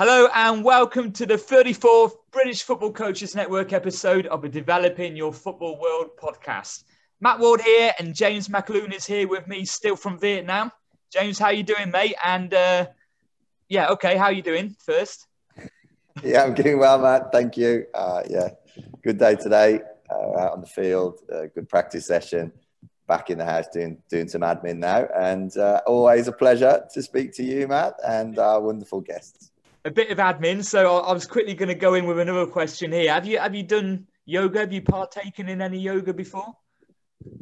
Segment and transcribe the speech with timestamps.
[0.00, 5.32] Hello and welcome to the 34th British Football Coaches Network episode of the Developing Your
[5.32, 6.84] Football World podcast.
[7.20, 10.70] Matt Ward here and James McAloon is here with me still from Vietnam.
[11.12, 12.14] James, how you doing, mate?
[12.24, 12.86] And uh,
[13.68, 15.26] yeah, okay, how you doing first?
[16.22, 17.32] yeah, I'm doing well, Matt.
[17.32, 17.86] Thank you.
[17.92, 18.50] Uh, yeah,
[19.02, 19.80] good day today
[20.12, 22.52] uh, out on the field, uh, good practice session.
[23.08, 27.02] Back in the house doing doing some admin now, and uh, always a pleasure to
[27.02, 29.50] speak to you, Matt, and our wonderful guests
[29.88, 30.62] a bit of admin.
[30.62, 33.12] So I was quickly going to go in with another question here.
[33.12, 34.60] Have you have you done yoga?
[34.60, 36.54] Have you partaken in any yoga before?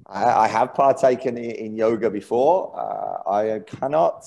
[0.06, 2.72] I, I have partaken in, in yoga before.
[2.78, 4.24] Uh, I cannot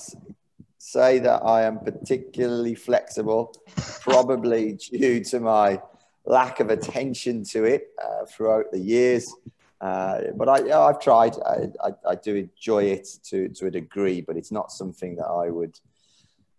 [0.78, 3.54] say that I am particularly flexible,
[4.00, 5.80] probably due to my
[6.26, 9.34] lack of attention to it uh, throughout the years.
[9.80, 11.36] Uh, but I, yeah, I've tried.
[11.46, 15.26] I, I, I, do enjoy it to, to a degree, but it's not something that
[15.26, 15.80] I would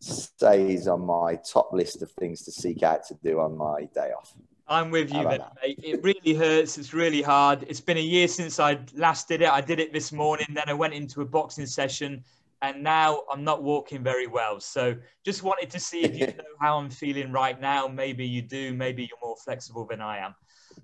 [0.02, 4.12] stays on my top list of things to seek out to do on my day
[4.18, 4.34] off.
[4.68, 5.80] I'm with you, then, mate.
[5.84, 6.78] It really hurts.
[6.78, 7.66] It's really hard.
[7.68, 9.50] It's been a year since I last did it.
[9.50, 10.48] I did it this morning.
[10.50, 12.24] Then I went into a boxing session,
[12.62, 14.62] and now I'm not walking very well.
[14.62, 17.88] So just wanted to see if you know how I'm feeling right now.
[17.88, 18.74] Maybe you do.
[18.74, 20.36] Maybe you're more flexible than I am.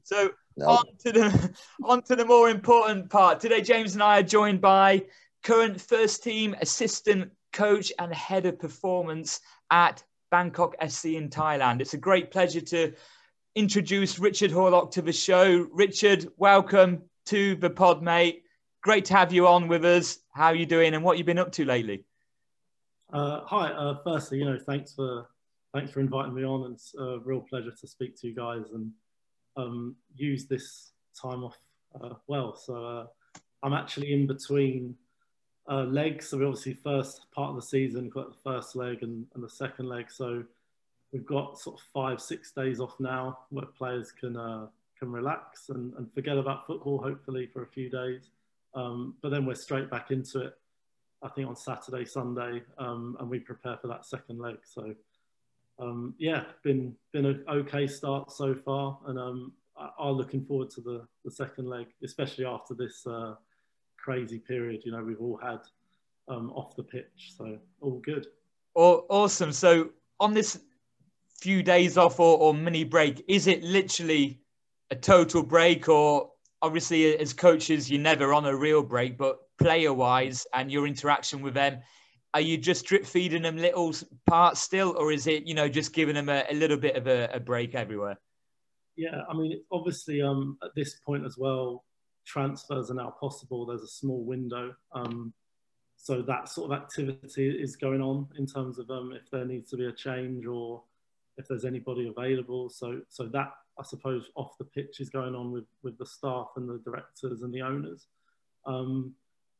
[0.04, 0.66] So no.
[0.66, 3.40] on to the on to the more important part.
[3.40, 5.06] Today, James and I are joined by
[5.44, 9.40] current first team assistant coach and head of performance
[9.72, 11.82] at Bangkok SC in Thailand.
[11.82, 12.94] It's a great pleasure to
[13.56, 15.68] introduce Richard Horlock to the show.
[15.72, 18.44] Richard, welcome to the pod, mate.
[18.84, 20.20] Great to have you on with us.
[20.36, 22.04] How are you doing and what you've been up to lately?
[23.12, 23.72] Uh, hi.
[23.72, 25.28] Uh, firstly, you know, thanks for
[25.74, 26.72] thanks for inviting me on.
[26.72, 28.92] It's a real pleasure to speak to you guys and
[29.56, 31.58] um, use this time off
[32.00, 32.56] uh, well.
[32.56, 33.06] So uh,
[33.64, 34.96] I'm actually in between
[35.70, 36.30] uh, legs.
[36.30, 39.50] So we obviously first part of the season got the first leg and, and the
[39.50, 40.10] second leg.
[40.10, 40.44] So
[41.12, 45.70] we've got sort of five, six days off now where players can uh, can relax
[45.70, 48.30] and, and forget about football, hopefully for a few days.
[48.74, 50.58] Um, but then we're straight back into it.
[51.24, 54.58] I think on Saturday, Sunday, um, and we prepare for that second leg.
[54.64, 54.94] So
[55.80, 60.70] um, yeah, been been an okay start so far, and um, I are looking forward
[60.72, 63.06] to the the second leg, especially after this.
[63.06, 63.36] Uh,
[64.08, 65.60] crazy period, you know, we've all had
[66.30, 67.34] um, off the pitch.
[67.38, 68.26] So all good.
[68.74, 69.52] Oh, awesome.
[69.52, 69.90] So
[70.22, 70.62] on this
[71.42, 74.40] few days off or, or mini break, is it literally
[74.92, 76.32] a total break or
[76.62, 81.42] obviously as coaches, you're never on a real break, but player wise and your interaction
[81.42, 81.80] with them,
[82.34, 83.94] are you just drip feeding them little
[84.26, 87.08] parts still, or is it, you know, just giving them a, a little bit of
[87.08, 88.18] a, a, break everywhere?
[88.96, 91.84] Yeah, I mean, obviously, um, at this point as well,
[92.28, 93.66] transfers are now possible.
[93.66, 94.76] There's a small window.
[94.92, 95.34] Um,
[95.96, 99.70] so that sort of activity is going on in terms of um, if there needs
[99.72, 100.84] to be a change or
[101.38, 102.70] if there's anybody available.
[102.70, 106.50] So, so that I suppose off the pitch is going on with, with the staff
[106.56, 108.08] and the directors and the owners.
[108.66, 109.14] Um,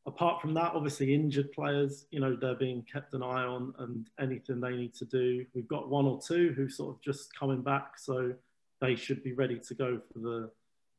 [0.06, 4.08] apart from that, obviously injured players, you know, they're being kept an eye on and
[4.20, 5.44] anything they need to do.
[5.54, 8.34] We've got one or two who sort of just coming back, so
[8.80, 10.50] they should be ready to go for the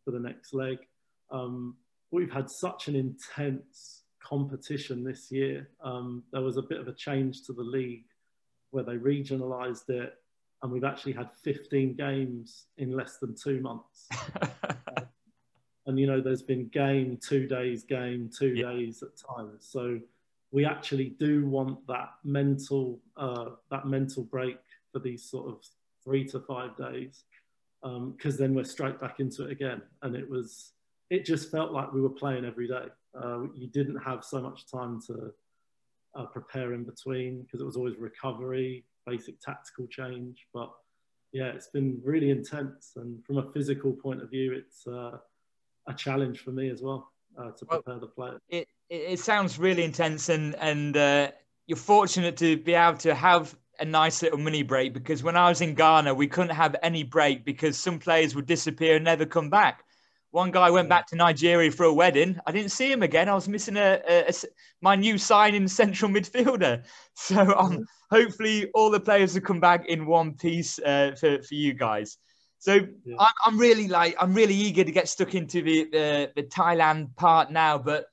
[0.05, 0.77] for the next leg.
[1.31, 1.75] Um,
[2.11, 5.69] we've had such an intense competition this year.
[5.83, 8.05] Um, there was a bit of a change to the league
[8.71, 10.13] where they regionalised it,
[10.61, 14.09] and we've actually had 15 games in less than two months.
[15.85, 18.71] and you know, there's been game, two days, game, two yeah.
[18.71, 19.67] days at times.
[19.67, 19.99] So
[20.51, 24.57] we actually do want that mental, uh, that mental break
[24.91, 25.63] for these sort of
[26.03, 27.23] three to five days,
[27.81, 29.81] because um, then we're straight back into it again.
[30.01, 30.73] And it was
[31.09, 32.85] it just felt like we were playing every day.
[33.19, 35.31] Uh, you didn't have so much time to
[36.15, 40.47] uh, prepare in between because it was always recovery, basic tactical change.
[40.53, 40.71] But
[41.31, 42.93] yeah, it's been really intense.
[42.95, 45.17] And from a physical point of view, it's uh,
[45.87, 48.41] a challenge for me as well uh, to prepare well, the players.
[48.49, 51.31] It, it sounds really intense, and, and uh,
[51.67, 55.49] you're fortunate to be able to have a nice little mini break because when I
[55.49, 59.25] was in Ghana, we couldn't have any break because some players would disappear and never
[59.25, 59.85] come back.
[60.31, 62.39] One guy went back to Nigeria for a wedding.
[62.45, 63.27] I didn't see him again.
[63.27, 64.33] I was missing a, a, a
[64.81, 66.83] my new signing central midfielder.
[67.15, 71.53] So um, hopefully all the players will come back in one piece uh, for, for
[71.53, 72.17] you guys.
[72.59, 73.15] So yeah.
[73.19, 77.13] I'm, I'm really like I'm really eager to get stuck into the, the, the Thailand
[77.17, 77.77] part now.
[77.77, 78.05] But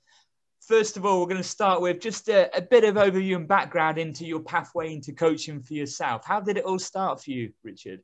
[0.66, 3.46] first of all, we're going to start with just a, a, bit of overview and
[3.46, 6.24] background into your pathway into coaching for yourself.
[6.24, 8.00] How did it all start for you, Richard?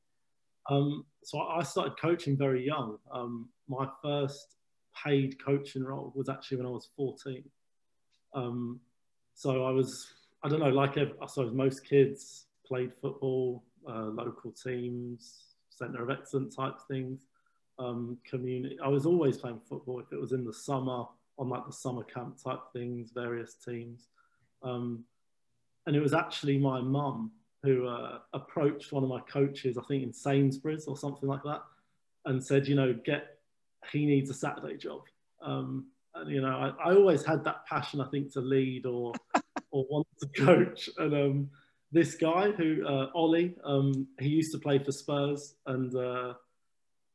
[0.70, 2.98] Um, so I started coaching very young.
[3.10, 4.56] Um, my first
[5.04, 7.42] paid coaching role was actually when I was 14.
[8.34, 8.80] Um,
[9.34, 10.12] so I was,
[10.42, 16.10] I don't know, like I suppose most kids played football, uh, local teams, centre of
[16.10, 17.20] excellence type things,
[17.78, 18.78] um, community.
[18.82, 20.00] I was always playing football.
[20.00, 21.04] If it was in the summer,
[21.38, 24.08] on like the summer camp type things, various teams.
[24.62, 25.04] Um,
[25.86, 27.32] and it was actually my mum
[27.62, 31.62] who uh, approached one of my coaches, I think in Sainsbury's or something like that,
[32.24, 33.38] and said, you know, get
[33.90, 35.02] he needs a Saturday job.
[35.42, 39.12] Um, and you know, I, I, always had that passion, I think, to lead or
[39.70, 40.90] or want to coach.
[40.98, 41.50] And um,
[41.90, 46.34] this guy who uh, Ollie, um, he used to play for Spurs and uh,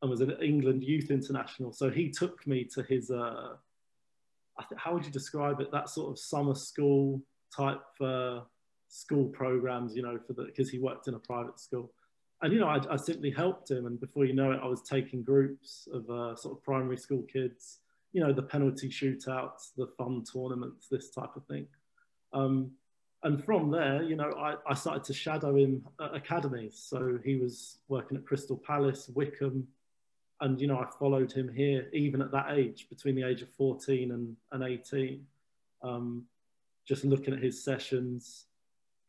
[0.01, 1.71] and was an England youth international.
[1.71, 3.11] So he took me to his.
[3.11, 3.55] Uh,
[4.75, 5.71] how would you describe it?
[5.71, 7.21] That sort of summer school
[7.55, 8.41] type uh,
[8.89, 11.91] school programs, you know, for the because he worked in a private school.
[12.41, 14.83] And you know, I, I, simply helped him, and before you know it, I was
[14.83, 17.79] taking groups of uh, sort of primary school kids,
[18.13, 21.67] you know, the penalty shootouts, the fun tournaments, this type of thing.
[22.33, 22.71] Um,
[23.23, 26.77] and from there, you know, I, I started to shadow him at academies.
[26.77, 29.67] So he was working at Crystal Palace, Wycombe,
[30.41, 33.49] and you know, I followed him here, even at that age, between the age of
[33.57, 35.25] 14 and, and 18.
[35.81, 36.25] Um,
[36.87, 38.45] just looking at his sessions,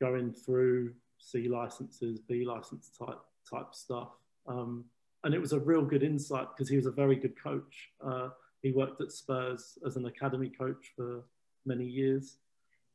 [0.00, 0.94] going through
[1.30, 4.08] C licenses, B license type type stuff.
[4.46, 4.84] Um,
[5.24, 7.90] and it was a real good insight because he was a very good coach.
[8.04, 8.28] Uh,
[8.62, 11.24] he worked at Spurs as an academy coach for
[11.66, 12.38] many years.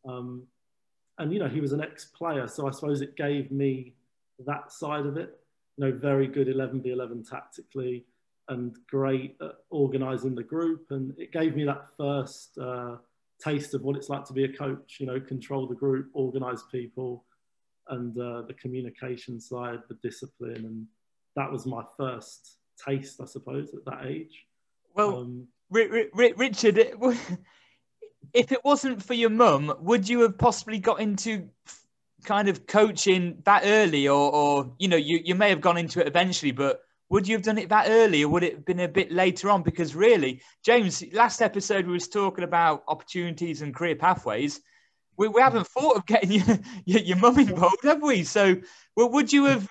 [0.08, 0.44] Um,
[1.20, 2.48] and, you know, he was an ex-player.
[2.48, 3.94] So I suppose it gave me
[4.46, 5.38] that side of it,
[5.78, 8.06] you know, very good 11v11 tactically
[8.50, 10.88] and great at organising the group.
[10.90, 12.98] And it gave me that first uh,
[13.42, 16.64] taste of what it's like to be a coach, you know, control the group, organise
[16.72, 17.26] people,
[17.90, 20.66] and uh, the communication side, the discipline.
[20.66, 20.88] And
[21.36, 24.46] that was my first taste, I suppose, at that age.
[24.96, 26.78] Well, um, Richard,
[28.34, 31.50] if it wasn't for your mum, would you have possibly got into
[32.24, 36.00] kind of coaching that early, or, or you know, you, you may have gone into
[36.00, 38.80] it eventually, but would you have done it that early or would it have been
[38.80, 39.62] a bit later on?
[39.62, 44.62] Because really, James, last episode we was talking about opportunities and career pathways.
[45.18, 48.24] We, we haven't thought of getting your, your, your mum involved, have we?
[48.24, 48.56] So
[48.96, 49.68] well, would you have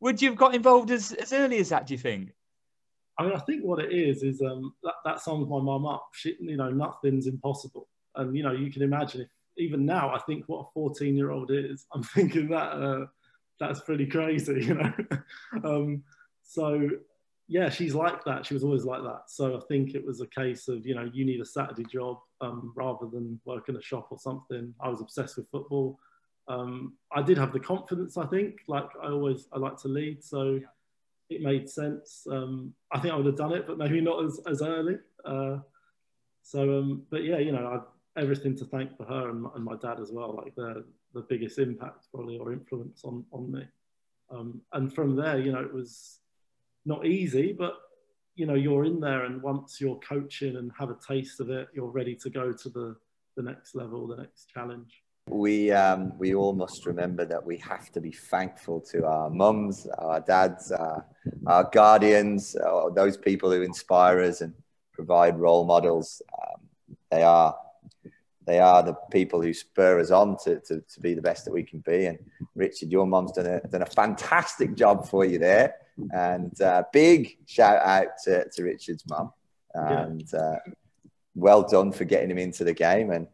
[0.00, 2.32] would you have got involved as, as early as that, do you think?
[3.18, 6.08] I mean, I think what it is is um, that, that sums my mum up.
[6.12, 7.88] She, you know, nothing's impossible.
[8.16, 11.30] And, you know, you can imagine if even now I think what a 14 year
[11.30, 13.06] old is, I'm thinking that uh,
[13.60, 14.92] that's pretty crazy, you know.
[15.64, 16.02] um,
[16.42, 16.88] so
[17.52, 18.46] yeah, she's like that.
[18.46, 19.24] She was always like that.
[19.26, 22.16] So I think it was a case of, you know, you need a Saturday job
[22.40, 24.72] um, rather than work in a shop or something.
[24.80, 25.98] I was obsessed with football.
[26.48, 30.24] Um, I did have the confidence, I think, like I always, I like to lead.
[30.24, 30.60] So
[31.28, 32.26] it made sense.
[32.30, 34.96] Um, I think I would have done it, but maybe not as, as early.
[35.22, 35.58] Uh,
[36.42, 39.64] so, um, but yeah, you know, I've everything to thank for her and my, and
[39.64, 40.34] my dad as well.
[40.42, 43.64] Like they're the biggest impact probably or influence on, on me.
[44.30, 46.21] Um, and from there, you know, it was,
[46.84, 47.74] not easy, but
[48.34, 51.68] you know you're in there, and once you're coaching and have a taste of it,
[51.74, 52.96] you're ready to go to the
[53.36, 55.02] the next level, the next challenge.
[55.28, 59.86] We um, we all must remember that we have to be thankful to our mums,
[59.98, 61.06] our dads, our,
[61.46, 64.52] our guardians, uh, those people who inspire us and
[64.92, 66.22] provide role models.
[66.42, 66.60] Um,
[67.10, 67.56] they are
[68.46, 71.52] they are the people who spur us on to, to, to be the best that
[71.52, 72.06] we can be.
[72.06, 72.18] And
[72.56, 75.76] Richard, your mom's done a, done a fantastic job for you there.
[76.12, 79.32] And uh, big shout out to, to Richard's mum.
[79.74, 80.56] And uh,
[81.34, 83.10] well done for getting him into the game.
[83.10, 83.26] And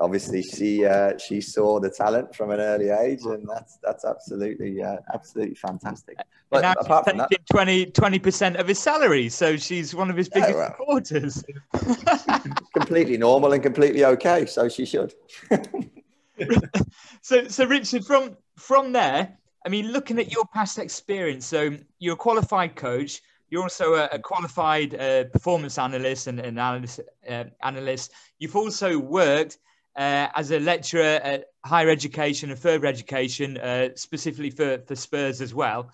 [0.00, 4.82] obviously, she uh, she saw the talent from an early age, and that's that's absolutely
[4.82, 6.18] uh, absolutely fantastic.
[6.50, 10.28] But and apart from that, 20 percent of his salary, so she's one of his
[10.28, 11.44] biggest yeah, well, supporters.
[12.74, 15.14] completely normal and completely okay, so she should.
[17.22, 22.14] so, so Richard, from from there, I mean, looking at your past experience, so you're
[22.14, 23.20] a qualified coach.
[23.50, 28.12] You're also a, a qualified uh, performance analyst and, analyst, uh, analyst.
[28.38, 29.58] You've also worked
[29.96, 35.40] uh, as a lecturer at higher education and further education, uh, specifically for, for Spurs
[35.40, 35.90] as well.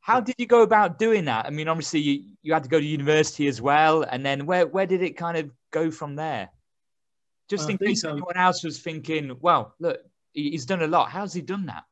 [0.00, 1.44] How did you go about doing that?
[1.44, 4.02] I mean, obviously, you, you had to go to university as well.
[4.02, 6.48] And then where, where did it kind of go from there?
[7.50, 10.00] Just in case um, anyone else was thinking, well, look,
[10.32, 11.10] he's done a lot.
[11.10, 11.84] How's he done that?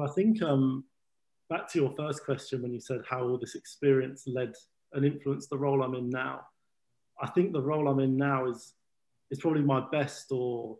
[0.00, 0.84] Well, I think um,
[1.50, 4.54] back to your first question when you said how all this experience led
[4.94, 6.40] and influenced the role I'm in now.
[7.20, 8.72] I think the role I'm in now is
[9.30, 10.78] is probably my best or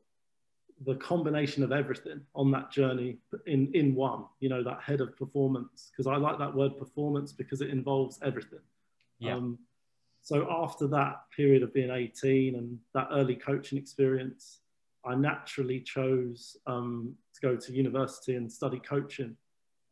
[0.87, 4.25] the combination of everything on that journey in in one.
[4.39, 8.19] You know that head of performance because I like that word performance because it involves
[8.23, 8.65] everything.
[9.19, 9.35] Yeah.
[9.35, 9.59] Um,
[10.23, 14.61] so after that period of being 18 and that early coaching experience,
[15.05, 19.37] I naturally chose um, to go to university and study coaching.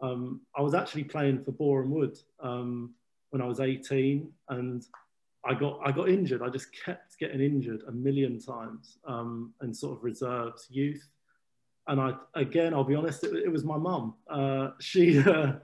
[0.00, 2.94] Um, I was actually playing for Boreham Wood um,
[3.30, 4.84] when I was 18, and
[5.44, 6.42] I got I got injured.
[6.42, 11.08] I just kept getting injured a million times um, in sort of reserves, youth,
[11.86, 14.14] and I again I'll be honest, it, it was my mum.
[14.28, 15.54] Uh, she uh,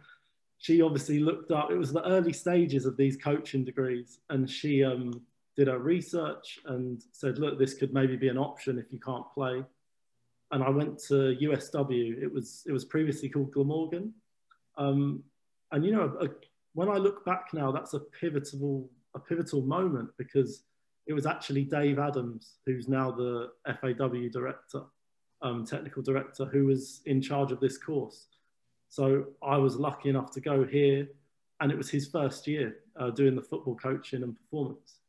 [0.59, 1.71] she obviously looked up.
[1.71, 5.21] It was the early stages of these coaching degrees, and she um,
[5.57, 9.31] did our research and said, "Look, this could maybe be an option if you can't
[9.33, 9.65] play."
[10.51, 12.23] And I went to USW.
[12.23, 14.13] It was it was previously called Glamorgan,
[14.77, 15.23] um,
[15.73, 16.29] and you know, a,
[16.75, 20.65] when I look back now, that's a pivotal a pivotal moment because
[21.07, 24.83] it was actually Dave Adams, who's now the FAW director,
[25.43, 28.27] um, technical director, who was in charge of this course.
[28.89, 31.09] So I was lucky enough to go here,
[31.61, 35.01] and it was his first year uh, doing the football coaching and performance.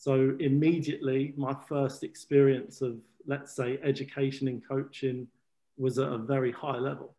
[0.00, 5.28] So immediately, my first experience of, let's say, education and coaching
[5.76, 7.14] was at a very high level.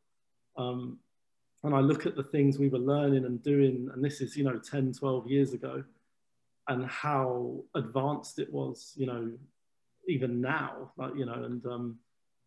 [0.57, 0.97] Um,
[1.63, 4.43] and I look at the things we were learning and doing, and this is, you
[4.43, 5.83] know, 10, 12 years ago,
[6.69, 9.31] and how advanced it was, you know,
[10.07, 11.99] even now, like, you know, and um,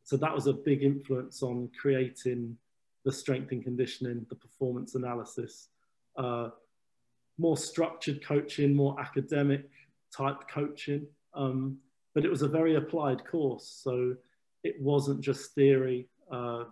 [0.03, 2.57] so that was a big influence on creating
[3.05, 5.69] the strength and conditioning, the performance analysis,
[6.17, 6.49] uh,
[7.38, 9.71] more structured coaching, more academic
[10.16, 11.06] type coaching.
[11.35, 11.78] Um,
[12.14, 13.80] but it was a very applied course.
[13.83, 14.14] So
[14.62, 16.09] it wasn't just theory.
[16.30, 16.64] Uh,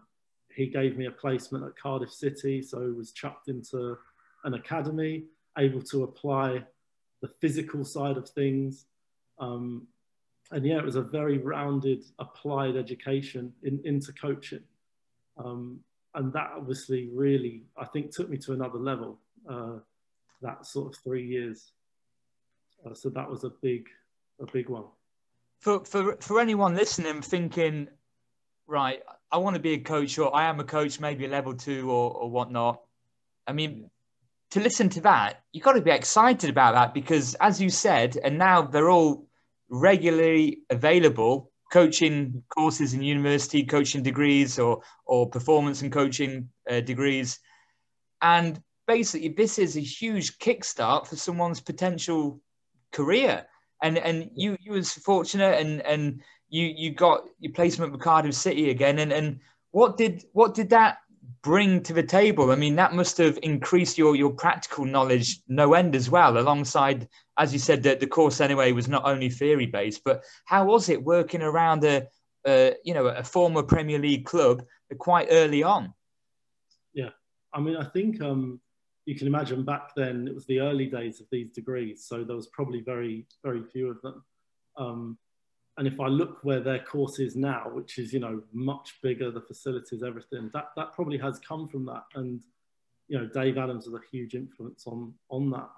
[0.54, 3.96] he gave me a placement at Cardiff City, so was chucked into
[4.44, 5.24] an academy,
[5.58, 6.64] able to apply
[7.22, 8.86] the physical side of things.
[9.38, 9.86] Um,
[10.50, 14.62] and yeah, it was a very rounded, applied education in, into coaching.
[15.42, 15.80] Um,
[16.14, 19.18] and that obviously really, I think, took me to another level.
[19.48, 19.78] Uh,
[20.42, 21.72] that sort of three years.
[22.84, 23.88] Uh, so that was a big,
[24.40, 24.84] a big one.
[25.60, 27.88] For for for anyone listening, thinking,
[28.66, 31.54] right, I want to be a coach, or I am a coach, maybe a level
[31.54, 32.82] two or or whatnot.
[33.46, 33.90] I mean,
[34.50, 38.18] to listen to that, you've got to be excited about that because, as you said,
[38.22, 39.26] and now they're all
[39.68, 47.38] regularly available coaching courses in university, coaching degrees, or or performance and coaching uh, degrees,
[48.20, 52.40] and basically this is a huge kickstart for someone's potential
[52.92, 53.46] career.
[53.82, 58.34] And and you you was fortunate and and you you got your placement with Cardiff
[58.34, 58.98] City again.
[59.00, 59.40] And and
[59.72, 60.98] what did what did that
[61.42, 62.52] bring to the table?
[62.52, 67.08] I mean, that must have increased your your practical knowledge no end as well, alongside
[67.38, 70.88] as you said, that the course anyway was not only theory based, but how was
[70.88, 72.06] it working around a,
[72.46, 74.62] a you know a former Premier League club
[74.98, 75.92] quite early on?
[76.92, 77.10] Yeah,
[77.52, 78.60] I mean, I think um,
[79.04, 82.36] you can imagine back then it was the early days of these degrees, so there
[82.36, 84.22] was probably very very few of them.
[84.76, 85.18] Um,
[85.78, 89.30] and if I look where their course is now, which is you know much bigger,
[89.30, 92.04] the facilities, everything, that that probably has come from that.
[92.14, 92.42] And
[93.08, 95.70] you know, Dave Adams was a huge influence on on that.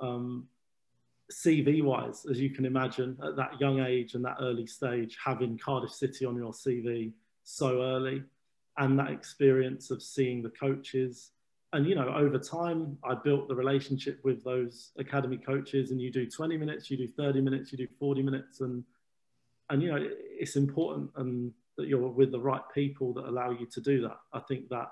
[0.00, 0.48] Um,
[1.30, 5.56] CV wise, as you can imagine, at that young age and that early stage, having
[5.56, 7.12] Cardiff City on your CV
[7.42, 8.22] so early,
[8.76, 11.30] and that experience of seeing the coaches.
[11.72, 15.90] And you know, over time, I built the relationship with those academy coaches.
[15.90, 18.84] And you do 20 minutes, you do 30 minutes, you do 40 minutes, and
[19.70, 20.06] and you know,
[20.38, 24.18] it's important and that you're with the right people that allow you to do that.
[24.32, 24.88] I think that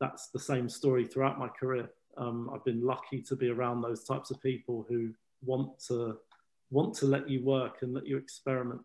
[0.00, 1.88] that's the same story throughout my career.
[2.18, 6.18] Um, I've been lucky to be around those types of people who want to
[6.70, 8.80] want to let you work and let you experiment.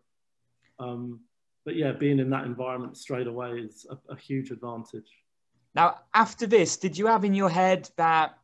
[0.78, 1.20] Um,
[1.64, 5.10] but yeah, being in that environment straight away is a, a, huge advantage.
[5.78, 8.36] Now, after this, did you have in your head that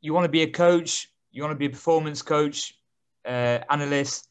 [0.00, 2.72] you want to be a coach, you want to be a performance coach,
[3.26, 4.30] uh, analyst,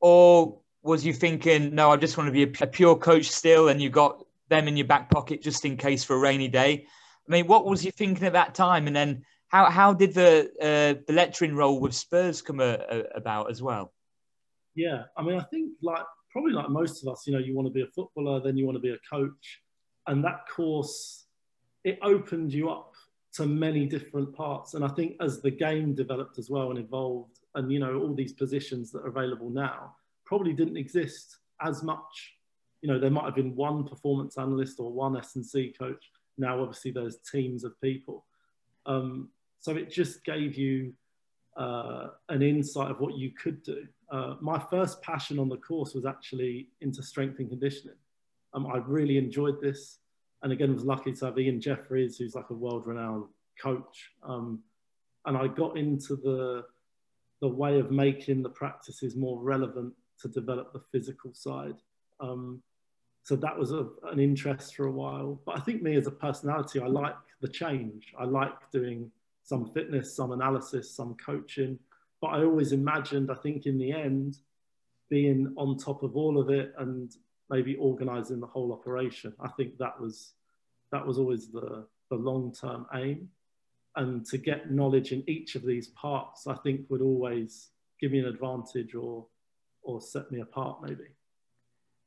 [0.00, 3.68] or was you thinking, no, I just want to be a, a pure coach still,
[3.68, 6.86] and you got them in your back pocket just in case for a rainy day?
[7.28, 8.86] I mean, what was you thinking at that time?
[8.86, 13.00] And then how how did the uh, the lecturing role with Spurs come a, a,
[13.14, 13.92] about as well?
[14.74, 17.66] Yeah, I mean, I think like probably like most of us, you know, you want
[17.68, 19.60] to be a footballer, then you want to be a coach,
[20.06, 21.25] and that course
[21.86, 22.94] it opened you up
[23.32, 24.74] to many different parts.
[24.74, 28.12] And I think as the game developed as well and evolved, and you know, all
[28.12, 32.34] these positions that are available now probably didn't exist as much.
[32.82, 36.10] You know, there might have been one performance analyst or one S and C coach.
[36.36, 38.24] Now, obviously, there's teams of people.
[38.84, 39.28] Um,
[39.60, 40.92] so it just gave you
[41.56, 43.86] uh, an insight of what you could do.
[44.10, 47.96] Uh, my first passion on the course was actually into strength and conditioning.
[48.54, 49.98] Um, I really enjoyed this.
[50.42, 53.24] And again, was lucky to have Ian Jeffreys, who's like a world renowned
[53.60, 54.10] coach.
[54.22, 54.60] Um,
[55.24, 56.64] and I got into the,
[57.40, 61.76] the way of making the practices more relevant to develop the physical side.
[62.20, 62.62] Um,
[63.22, 65.40] so that was a, an interest for a while.
[65.44, 68.14] But I think me as a personality, I like the change.
[68.18, 69.10] I like doing
[69.42, 71.78] some fitness, some analysis, some coaching.
[72.20, 74.38] But I always imagined, I think in the end,
[75.08, 77.14] being on top of all of it and
[77.50, 79.32] maybe organizing the whole operation.
[79.40, 80.32] I think that was
[80.92, 83.28] that was always the, the long-term aim.
[83.96, 88.18] And to get knowledge in each of these parts, I think would always give me
[88.18, 89.26] an advantage or
[89.82, 91.04] or set me apart maybe.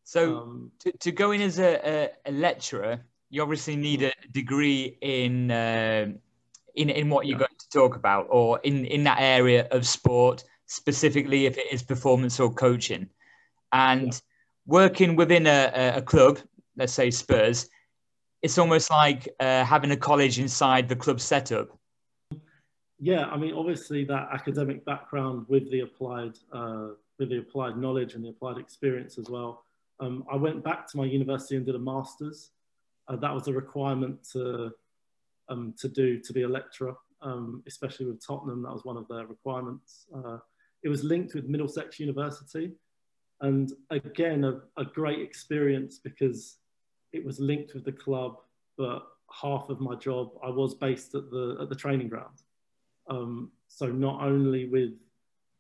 [0.04, 4.12] So um, to, to go in as a, a, a, lecturer, you obviously need a
[4.32, 6.08] degree in uh,
[6.76, 7.46] in in what you're yeah.
[7.48, 11.84] going to talk about, or in in that area of sport, specifically if it is
[11.84, 13.08] performance or coaching,
[13.72, 14.20] and yeah.
[14.70, 16.40] Working within a, a club,
[16.78, 17.70] let's say Spurs,
[18.42, 21.78] it's almost like uh, having a college inside the club setup.
[23.00, 28.14] Yeah, I mean, obviously that academic background with the applied uh, with the applied knowledge
[28.14, 29.64] and the applied experience as well
[30.00, 32.52] um, I went back to my university and did a master's.
[33.08, 34.72] Uh, that was a requirement to,
[35.50, 38.62] um, to do to be a lecturer, um, especially with Tottenham.
[38.64, 40.06] That was one of their requirements.
[40.16, 40.38] Uh,
[40.84, 42.72] it was linked with Middlesex University.
[43.42, 46.58] And again, a, a great experience because
[47.14, 48.38] it was linked with the club,
[48.78, 52.44] but half of my job, I was based at the, at the training ground.
[53.10, 54.92] Um, so not only with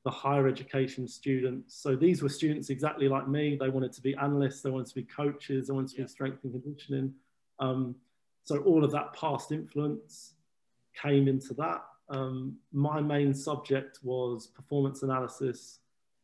[0.05, 1.75] the higher education students.
[1.75, 3.57] So these were students exactly like me.
[3.59, 6.43] They wanted to be analysts, they wanted to be coaches, they wanted to be strength
[6.43, 7.13] and conditioning.
[7.59, 7.95] Um,
[8.43, 10.35] so all of that past influence
[10.99, 11.83] came into that.
[12.09, 15.79] Um, my main subject was performance analysis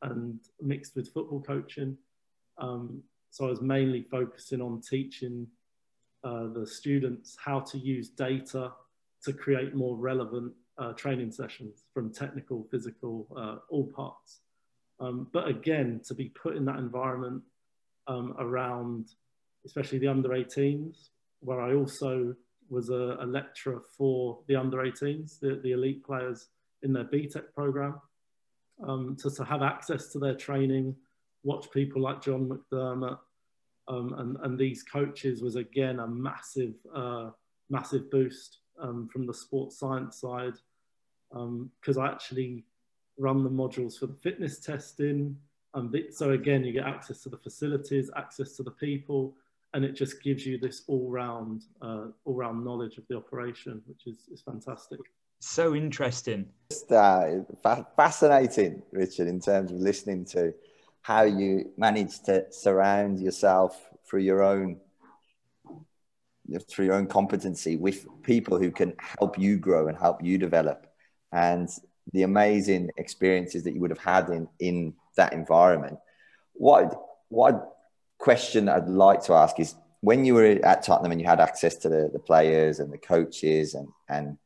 [0.05, 1.97] and mixed with football coaching.
[2.57, 5.47] Um, so I was mainly focusing on teaching
[6.23, 8.71] uh, the students how to use data
[9.23, 14.39] to create more relevant uh, training sessions from technical, physical, uh, all parts.
[14.99, 17.41] Um, but again, to be put in that environment
[18.07, 19.09] um, around,
[19.65, 21.09] especially the under 18s,
[21.41, 22.35] where I also
[22.69, 26.47] was a, a lecturer for the under 18s, the, the, elite players
[26.81, 27.99] in their BTEC program,
[28.83, 30.95] um, to, to have access to their training,
[31.43, 33.19] watch people like John McDermott
[33.87, 37.29] um, and, and these coaches was again a massive, uh,
[37.69, 40.55] massive boost um, from the sports science side
[41.29, 42.65] because um, I actually
[43.17, 45.37] run the modules for the fitness testing.
[45.73, 49.35] Um, so again, you get access to the facilities, access to the people,
[49.73, 54.29] and it just gives you this all-round, uh, all-round knowledge of the operation, which is,
[54.31, 54.99] is fantastic.
[55.39, 56.47] So interesting.
[56.71, 57.43] Just, uh,
[57.95, 60.53] fascinating, Richard, in terms of listening to
[61.01, 64.79] how you manage to surround yourself through your own
[66.69, 70.87] through your own competency with people who can help you grow and help you develop
[71.31, 71.69] and
[72.13, 75.97] the amazing experiences that you would have had in in that environment
[76.53, 77.77] what what
[78.19, 81.75] question i'd like to ask is when you were at tottenham and you had access
[81.75, 84.37] to the, the players and the coaches and and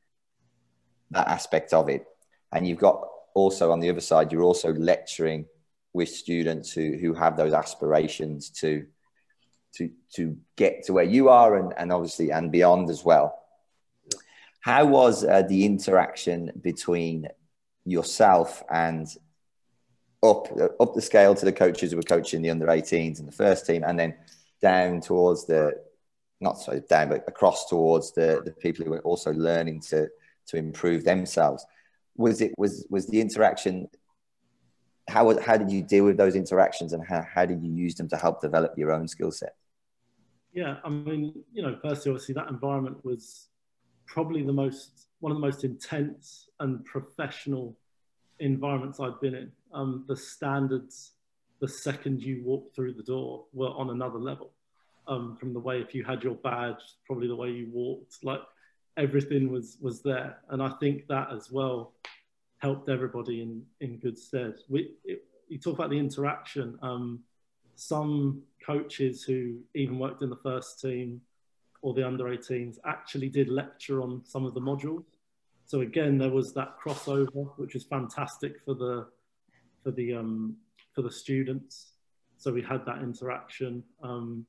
[1.12, 2.06] that aspect of it
[2.52, 5.46] and you've got also on the other side you're also lecturing
[5.94, 8.86] with students who who have those aspirations to
[9.74, 13.36] to to get to where you are and, and obviously and beyond as well.
[14.62, 17.28] How was uh, the interaction between
[17.86, 19.08] yourself and
[20.22, 20.48] up
[20.80, 23.66] up the scale to the coaches who were coaching the under 18s and the first
[23.66, 24.16] team, and then
[24.62, 25.74] down towards the
[26.42, 30.10] not so down, but across towards the the people who were also learning to
[30.50, 31.66] to improve themselves.
[32.16, 33.88] Was it was was the interaction?
[35.08, 38.10] How how did you deal with those interactions, and how how did you use them
[38.10, 39.56] to help develop your own skill set?
[40.54, 43.48] Yeah, I mean, you know, firstly, obviously, that environment was
[44.06, 47.78] probably the most one of the most intense and professional
[48.40, 49.52] environments I've been in.
[49.74, 51.14] Um, the standards,
[51.60, 54.52] the second you walk through the door, were on another level.
[55.08, 58.42] Um, from the way if you had your badge, probably the way you walked, like
[58.98, 61.94] everything was was there, and I think that as well
[62.60, 64.56] helped everybody in in good stead.
[64.70, 66.78] We it, you talk about the interaction.
[66.82, 67.24] Um,
[67.76, 71.22] some coaches who even worked in the first team
[71.82, 75.06] or the under 18s actually did lecture on some of the modules.
[75.66, 79.08] So again, there was that crossover, which was fantastic for the
[79.84, 80.58] for the um,
[80.94, 81.94] for the students.
[82.38, 83.84] So we had that interaction.
[84.02, 84.46] Um,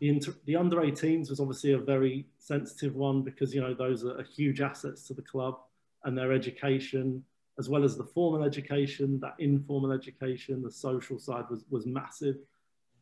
[0.00, 4.04] the, inter- the under 18s was obviously a very sensitive one because you know those
[4.04, 5.58] are huge assets to the club
[6.04, 7.24] and their education,
[7.58, 12.36] as well as the formal education, that informal education, the social side was was massive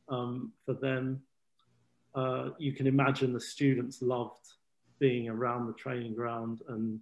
[0.08, 1.20] um, for them.
[2.14, 4.46] Uh, you can imagine the students loved
[4.98, 6.98] being around the training ground and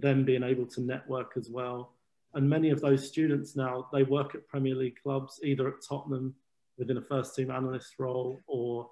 [0.00, 1.94] them being able to network as well.
[2.34, 6.34] And many of those students now, they work at Premier League clubs, either at Tottenham,
[6.78, 8.90] within a first team analyst role, or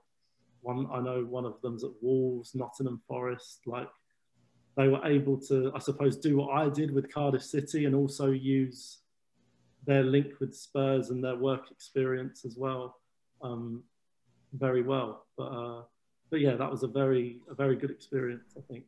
[0.63, 3.61] one I know one of them's at Wolves, Nottingham Forest.
[3.67, 3.89] Like
[4.77, 8.31] they were able to, I suppose, do what I did with Cardiff City and also
[8.31, 8.99] use
[9.87, 12.97] their link with Spurs and their work experience as well
[13.43, 13.83] um,
[14.53, 15.27] very well.
[15.37, 15.83] But uh,
[16.31, 18.85] but yeah, that was a very a very good experience, I think.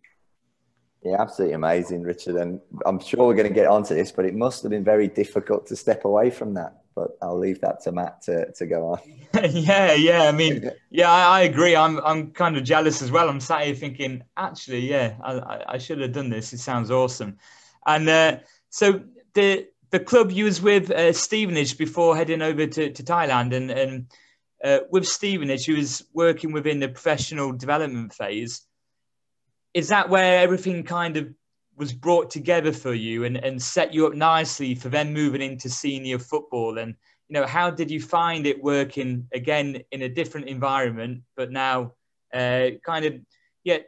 [1.03, 2.37] Yeah, absolutely amazing, Richard.
[2.37, 5.09] And I'm sure we're going to get onto this, but it must have been very
[5.09, 6.83] difficult to step away from that.
[7.01, 9.01] But I'll leave that to Matt to, to go on.
[9.51, 10.25] yeah, yeah.
[10.25, 11.75] I mean, yeah, I, I, agree.
[11.75, 13.31] I'm I'm kind of jealous as well.
[13.31, 16.53] I'm sat here thinking, actually, yeah, I, I should have done this.
[16.53, 17.39] It sounds awesome.
[17.87, 18.37] And uh,
[18.69, 19.01] so
[19.33, 23.71] the the club you was with uh, Stevenage before heading over to, to Thailand, and
[23.71, 24.07] and
[24.63, 28.67] uh, with Stevenage, you was working within the professional development phase
[29.73, 31.29] is that where everything kind of
[31.81, 35.69] was brought together for you and, and set you up nicely for then moving into
[35.69, 36.95] senior football and
[37.29, 41.93] you know how did you find it working again in a different environment but now
[42.35, 43.15] uh, kind of
[43.65, 43.79] yeah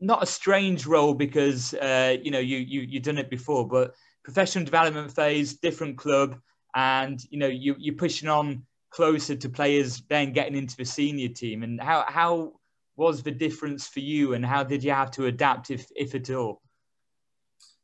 [0.00, 3.94] not a strange role because uh, you know you you you've done it before but
[4.24, 6.38] professional development phase different club
[6.74, 11.28] and you know you you're pushing on closer to players then getting into the senior
[11.28, 12.52] team and how how
[13.00, 16.28] was the difference for you and how did you have to adapt if, if at
[16.28, 16.60] all?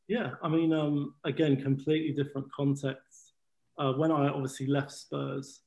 [0.07, 3.33] Yeah, I mean, um, again, completely different context.
[3.77, 5.61] Uh, when I obviously left Spurs,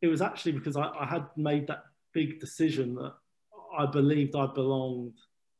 [0.00, 3.12] it was actually because I, I, had made that big decision that
[3.76, 5.14] I believed I belonged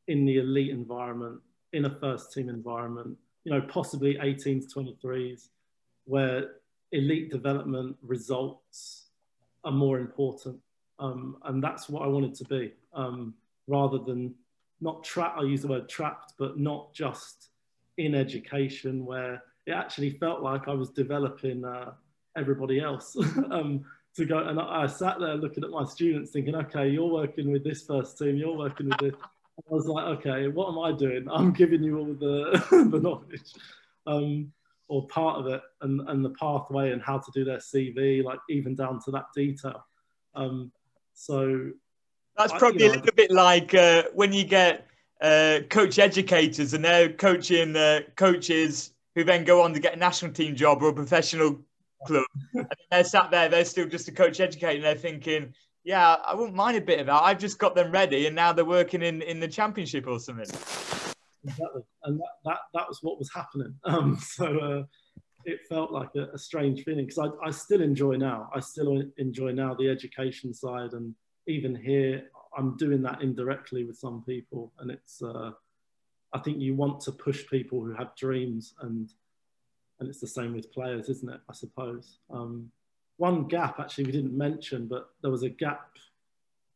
[0.07, 1.39] in the elite environment,
[1.73, 5.49] in a first team environment, you know, possibly 18s, 23s,
[6.05, 6.55] where
[6.91, 9.05] elite development results
[9.63, 10.57] are more important.
[10.99, 13.35] Um, and that's what I wanted to be um,
[13.67, 14.33] rather than
[14.81, 15.39] not trapped.
[15.39, 17.49] I use the word trapped, but not just
[17.97, 21.91] in education where it actually felt like I was developing uh,
[22.37, 23.15] everybody else.
[23.51, 27.05] um, to go and I, I, sat there looking at my students thinking, okay, you're
[27.05, 29.13] working with this first team, you're working with this.
[29.59, 31.27] I was like, okay, what am I doing?
[31.31, 33.53] I'm giving you all the, the knowledge
[34.07, 34.51] um,
[34.87, 38.39] or part of it and, and the pathway and how to do their CV, like
[38.49, 39.85] even down to that detail.
[40.33, 40.71] Um,
[41.13, 41.71] so
[42.35, 44.87] that's probably I, you know, a little bit like uh, when you get
[45.21, 49.97] uh, coach educators and they're coaching uh, coaches who then go on to get a
[49.97, 51.59] national team job or a professional
[52.05, 52.25] club.
[52.53, 55.53] and they're sat there, they're still just a coach educator, and they're thinking,
[55.83, 57.23] yeah, I wouldn't mind a bit of that.
[57.23, 60.45] I've just got them ready, and now they're working in, in the championship or something.
[61.43, 63.73] Exactly, and that, that, that was what was happening.
[63.85, 64.83] Um, so uh,
[65.45, 68.49] it felt like a, a strange feeling because I, I still enjoy now.
[68.53, 71.15] I still enjoy now the education side and
[71.47, 75.21] even here, I'm doing that indirectly with some people, and it's.
[75.21, 75.51] Uh,
[76.33, 79.09] I think you want to push people who have dreams, and
[79.99, 81.39] and it's the same with players, isn't it?
[81.47, 82.17] I suppose.
[82.31, 82.71] Um,
[83.17, 85.91] one gap actually we didn't mention, but there was a gap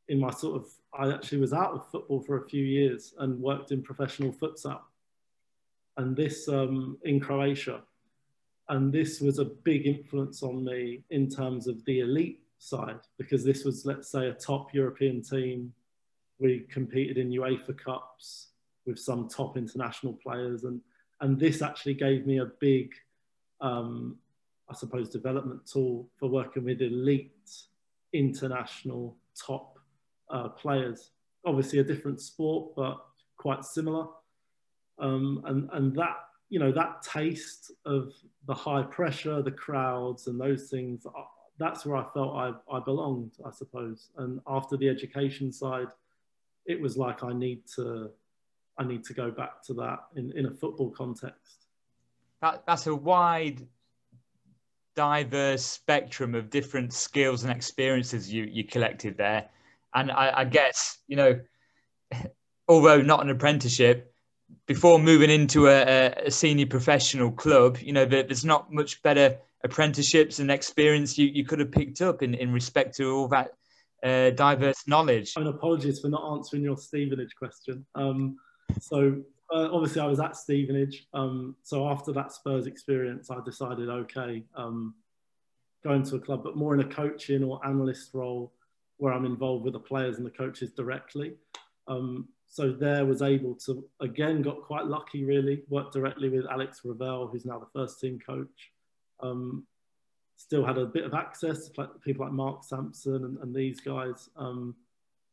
[0.07, 0.67] in my sort of.
[0.93, 4.81] I actually was out of football for a few years and worked in professional futsal,
[5.97, 7.81] and this um, in Croatia,
[8.69, 13.43] and this was a big influence on me in terms of the elite side because
[13.43, 15.73] this was, let's say, a top European team.
[16.39, 18.49] We competed in UEFA Cups
[18.85, 20.79] with some top international players, and
[21.19, 22.93] and this actually gave me a big,
[23.59, 24.17] um,
[24.69, 27.31] I suppose, development tool for working with elite
[28.13, 29.77] international top
[30.29, 31.11] uh, players.
[31.45, 33.03] Obviously, a different sport, but
[33.37, 34.07] quite similar.
[34.99, 36.17] Um, and and that
[36.49, 38.13] you know that taste of
[38.45, 41.05] the high pressure, the crowds, and those things
[41.61, 44.09] that's where I felt I, I belonged, I suppose.
[44.17, 45.87] And after the education side,
[46.65, 48.11] it was like I need to
[48.77, 51.67] I need to go back to that in, in a football context.
[52.41, 53.67] That, that's a wide,
[54.95, 59.49] diverse spectrum of different skills and experiences you, you collected there.
[59.93, 61.39] And I, I guess, you know,
[62.67, 64.11] although not an apprenticeship,
[64.65, 70.39] before moving into a, a senior professional club, you know, there's not much better apprenticeships
[70.39, 73.51] and experience you, you could have picked up in, in respect to all that
[74.03, 75.33] uh, diverse knowledge.
[75.35, 77.85] And apologies for not answering your Stevenage question.
[77.95, 78.37] Um,
[78.79, 79.21] so
[79.53, 81.07] uh, obviously I was at Stevenage.
[81.13, 84.95] Um, so after that Spurs experience, I decided, okay, um,
[85.83, 88.53] going to a club, but more in a coaching or analyst role
[88.97, 91.33] where I'm involved with the players and the coaches directly.
[91.87, 96.81] Um, so there was able to, again, got quite lucky really, work directly with Alex
[96.83, 98.71] Revell, who's now the first team coach
[99.21, 99.65] um,
[100.37, 104.29] still had a bit of access to people like Mark Sampson and, and these guys.
[104.35, 104.75] Um,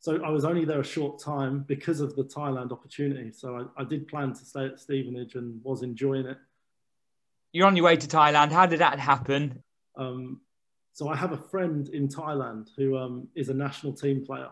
[0.01, 3.33] so I was only there a short time because of the Thailand opportunity.
[3.33, 6.38] So I, I, did plan to stay at Stevenage and was enjoying it.
[7.53, 8.53] You're on your way to Thailand.
[8.53, 9.62] How did that happen?
[9.96, 10.40] Um,
[10.92, 14.51] so I have a friend in Thailand who um, is a national team player,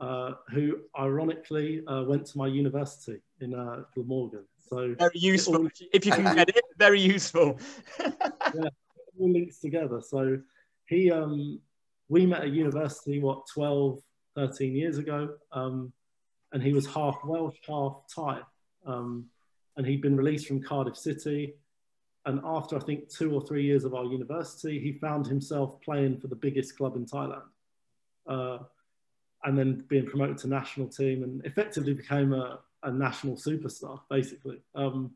[0.00, 4.44] uh, who ironically uh, went to my university in uh, Glamorgan.
[4.68, 6.64] So very useful all, if you can get it.
[6.76, 7.58] Very useful.
[8.54, 8.68] yeah,
[9.18, 10.00] all links together.
[10.00, 10.38] So
[10.86, 11.60] he, um,
[12.08, 14.00] we met at university what 12,
[14.34, 15.92] 13 years ago, um,
[16.52, 18.40] and he was half Welsh, half Thai,
[18.86, 19.26] um,
[19.76, 21.54] and he'd been released from Cardiff City.
[22.26, 26.20] And after I think two or three years of our university, he found himself playing
[26.20, 27.42] for the biggest club in Thailand.
[28.26, 28.58] Uh,
[29.44, 34.62] and then being promoted to national team and effectively became a, a national superstar, basically.
[34.74, 35.12] Um,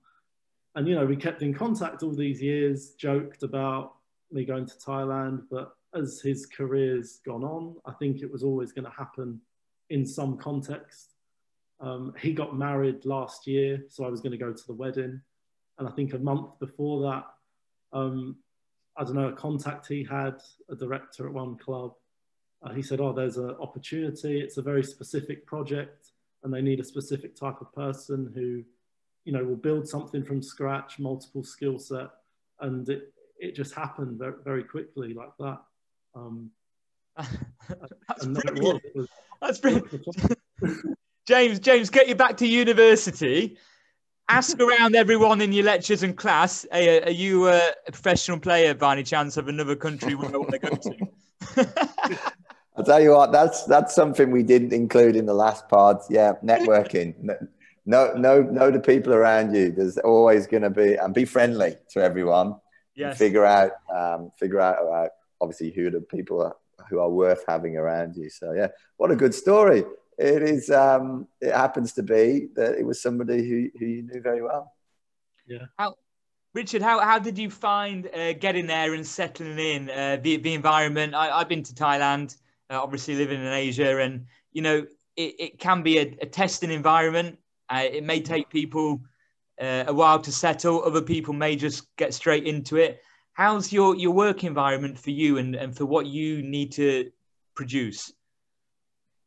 [0.74, 3.94] and, you know, we kept in contact all these years, joked about
[4.30, 5.42] me going to Thailand.
[5.50, 9.40] But as his career's gone on, I think it was always going to happen
[9.90, 11.14] in some context.
[11.80, 15.20] Um, he got married last year, so I was going to go to the wedding.
[15.78, 17.24] And I think a month before that,
[17.92, 18.36] um,
[18.96, 21.94] I don't know, a contact he had, a director at one club,
[22.62, 24.40] uh, he said, oh, there's an opportunity.
[24.40, 26.10] It's a very specific project
[26.42, 28.64] and they need a specific type of person who,
[29.28, 32.08] you know, will build something from scratch, multiple skill set.
[32.60, 35.58] And it, it just happened very, very quickly like that.
[36.14, 36.50] Um,
[37.18, 38.82] That's brilliant.
[38.94, 39.08] Was,
[39.42, 40.06] That's brilliant.
[41.26, 43.58] James, James, get you back to university
[44.30, 48.92] ask around everyone in your lectures and class hey, are you a professional player by
[48.92, 51.68] any chance of another country where I want to go to?
[52.78, 56.02] I'll tell you what, that's that's something we didn't include in the last part.
[56.08, 57.14] Yeah, networking.
[57.88, 59.72] Know, no, know the people around you.
[59.72, 62.56] There's always going to be, and be friendly to everyone.
[62.94, 63.18] Yes.
[63.18, 66.56] Figure out, um, figure out about obviously who the people are,
[66.90, 68.28] who are worth having around you.
[68.28, 69.84] So yeah, what a good story
[70.18, 70.68] it is.
[70.70, 74.72] Um, it happens to be that it was somebody who who you knew very well.
[75.46, 75.66] Yeah.
[75.78, 75.94] How,
[76.54, 80.54] Richard, how, how did you find uh, getting there and settling in uh, the the
[80.54, 81.14] environment?
[81.14, 82.36] I, have been to Thailand,
[82.68, 86.70] uh, obviously living in Asia, and you know it, it can be a, a testing
[86.70, 87.38] environment.
[87.70, 89.00] Uh, it may take people
[89.60, 90.82] uh, a while to settle.
[90.84, 93.00] Other people may just get straight into it.
[93.32, 97.10] How's your your work environment for you and, and for what you need to
[97.54, 98.12] produce?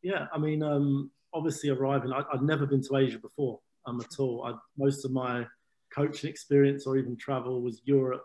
[0.02, 4.18] Yeah, I mean, um, obviously arriving, I, would never been to Asia before um, at
[4.18, 4.44] all.
[4.44, 5.46] I, most of my
[5.94, 8.24] coaching experience or even travel was Europe,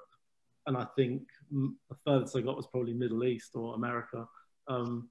[0.66, 4.28] and I think the furthest I got was probably Middle East or America.
[4.68, 5.10] Um,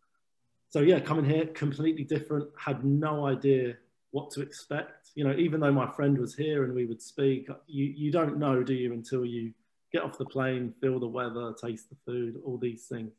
[0.69, 2.49] so yeah, coming here completely different.
[2.59, 3.77] Had no idea
[4.11, 5.11] what to expect.
[5.15, 8.39] You know, even though my friend was here and we would speak, you you don't
[8.39, 9.53] know, do you, until you
[9.93, 13.13] get off the plane, feel the weather, taste the food, all these things.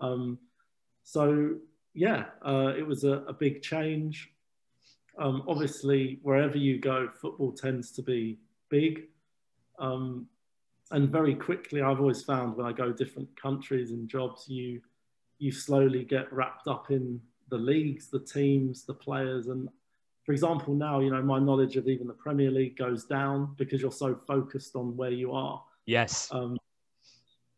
[0.00, 0.38] Um,
[1.02, 1.56] so
[1.94, 4.30] yeah, uh, it was a, a big change.
[5.18, 9.04] Um, obviously, wherever you go, football tends to be big.
[9.78, 10.26] Um,
[10.90, 14.80] and very quickly, I've always found when I go different countries and jobs, you
[15.38, 19.48] you slowly get wrapped up in the leagues, the teams, the players.
[19.48, 19.68] And
[20.24, 23.80] for example, now you know my knowledge of even the Premier League goes down because
[23.80, 25.62] you're so focused on where you are.
[25.86, 26.28] Yes.
[26.32, 26.56] Um,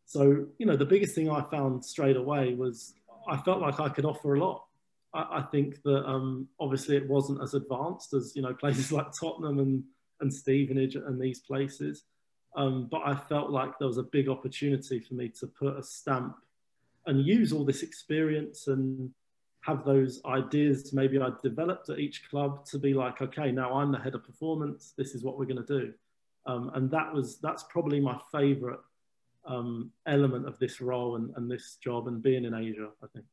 [0.05, 2.93] so you know the biggest thing I found straight away was
[3.29, 4.65] I felt like I could offer a lot.
[5.13, 9.07] I, I think that um, obviously it wasn't as advanced as you know places like
[9.17, 9.83] Tottenham and
[10.19, 12.03] and Stevenage and these places,
[12.57, 15.83] um, but I felt like there was a big opportunity for me to put a
[15.83, 16.35] stamp
[17.05, 19.11] and use all this experience and
[19.67, 23.91] have those ideas maybe I developed at each club to be like, okay, now I'm
[23.91, 24.93] the head of performance.
[24.97, 25.93] This is what we're going to do,
[26.45, 28.79] um, and that was that's probably my favourite
[29.45, 33.25] um, element of this role and, and this job and being in Asia, I think.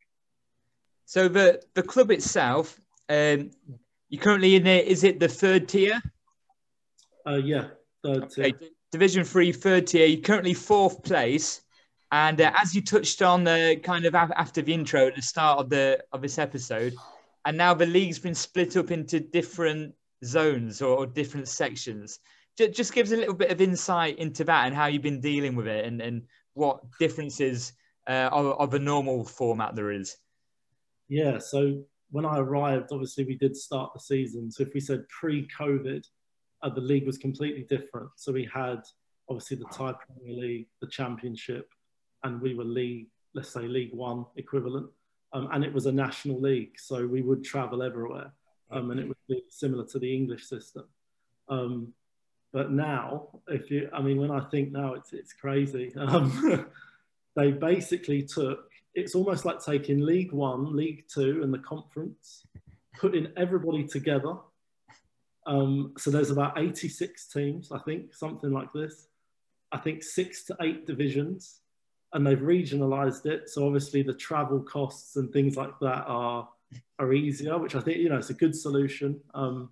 [1.07, 3.51] So the the club itself, um,
[4.09, 4.87] you're currently in it.
[4.87, 6.03] Is it the third tier?
[7.27, 7.69] Uh, yeah,
[8.03, 8.53] third okay.
[8.53, 8.71] tier.
[8.91, 10.07] Division three, third tier.
[10.07, 11.63] You're currently fourth place,
[12.15, 15.59] and uh, as you touched on, the kind of after the intro at the start
[15.59, 16.95] of the of this episode,
[17.45, 22.21] and now the league's been split up into different zones or, or different sections
[22.57, 25.67] just gives a little bit of insight into that and how you've been dealing with
[25.67, 26.23] it and, and
[26.55, 27.73] what differences
[28.07, 30.17] uh, of, of a normal format there is.
[31.09, 34.51] Yeah, so when I arrived, obviously we did start the season.
[34.51, 36.07] So if we said pre-COVID,
[36.63, 38.11] uh, the league was completely different.
[38.17, 38.83] So we had
[39.29, 41.69] obviously the Thai Premier League, the Championship,
[42.25, 44.89] and we were league, let's say League One equivalent,
[45.33, 46.79] um, and it was a national league.
[46.79, 48.33] So we would travel everywhere,
[48.71, 50.85] um, and it would be similar to the English system.
[51.49, 51.93] Um,
[52.53, 55.93] but now, if you, I mean, when I think now, it's it's crazy.
[55.99, 56.67] Um,
[57.37, 58.71] they basically took.
[58.95, 62.47] It's almost like taking League One, League Two, and the conference,
[62.99, 64.37] putting everybody together.
[65.47, 69.09] Um, so there's about 86 teams, I think, something like this.
[69.73, 71.61] I think six to eight divisions,
[72.15, 73.51] and they've regionalized it.
[73.51, 76.49] So obviously the travel costs and things like that are
[76.99, 79.21] are easier, which I think you know it's a good solution.
[79.35, 79.71] Um,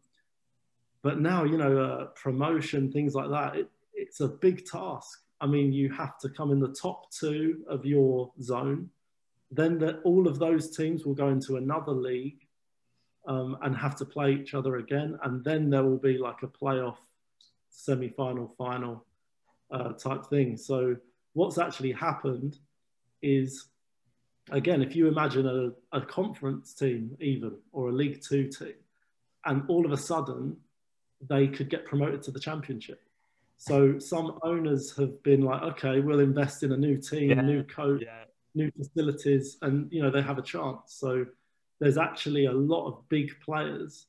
[1.03, 5.21] but now you know uh, promotion things like that, it, it's a big task.
[5.41, 8.91] I mean, you have to come in the top two of your zone.
[9.51, 12.47] Then the, all of those teams will go into another league
[13.27, 15.19] um, and have to play each other again.
[15.25, 16.97] And then there will be like a playoff
[17.71, 19.05] semi-final, final
[19.73, 20.57] uh, type thing.
[20.57, 20.97] So
[21.35, 22.59] what's actually happened
[23.23, 23.67] is,
[24.51, 28.75] again, if you imagine a, a conference team even or a League Two team,
[29.45, 30.57] and all of a sudden
[31.29, 33.01] they could get promoted to the championship.
[33.59, 37.41] So some owners have been like, okay, we'll invest in a new team, yeah.
[37.43, 38.25] new coach, yeah.
[38.55, 40.95] new facilities, and you know they have a chance.
[40.95, 41.27] So
[41.79, 44.07] there's actually a lot of big players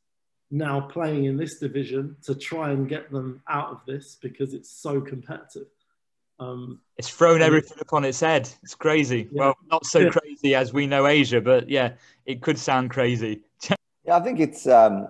[0.50, 4.70] now playing in this division to try and get them out of this because it's
[4.70, 5.68] so competitive.
[6.40, 8.50] Um, it's thrown everything upon its head.
[8.64, 9.30] It's crazy.
[9.32, 9.42] Yeah.
[9.42, 10.10] Well, not so yeah.
[10.10, 11.94] crazy as we know Asia, but yeah,
[12.26, 13.42] it could sound crazy.
[14.06, 15.08] yeah, I think it's um,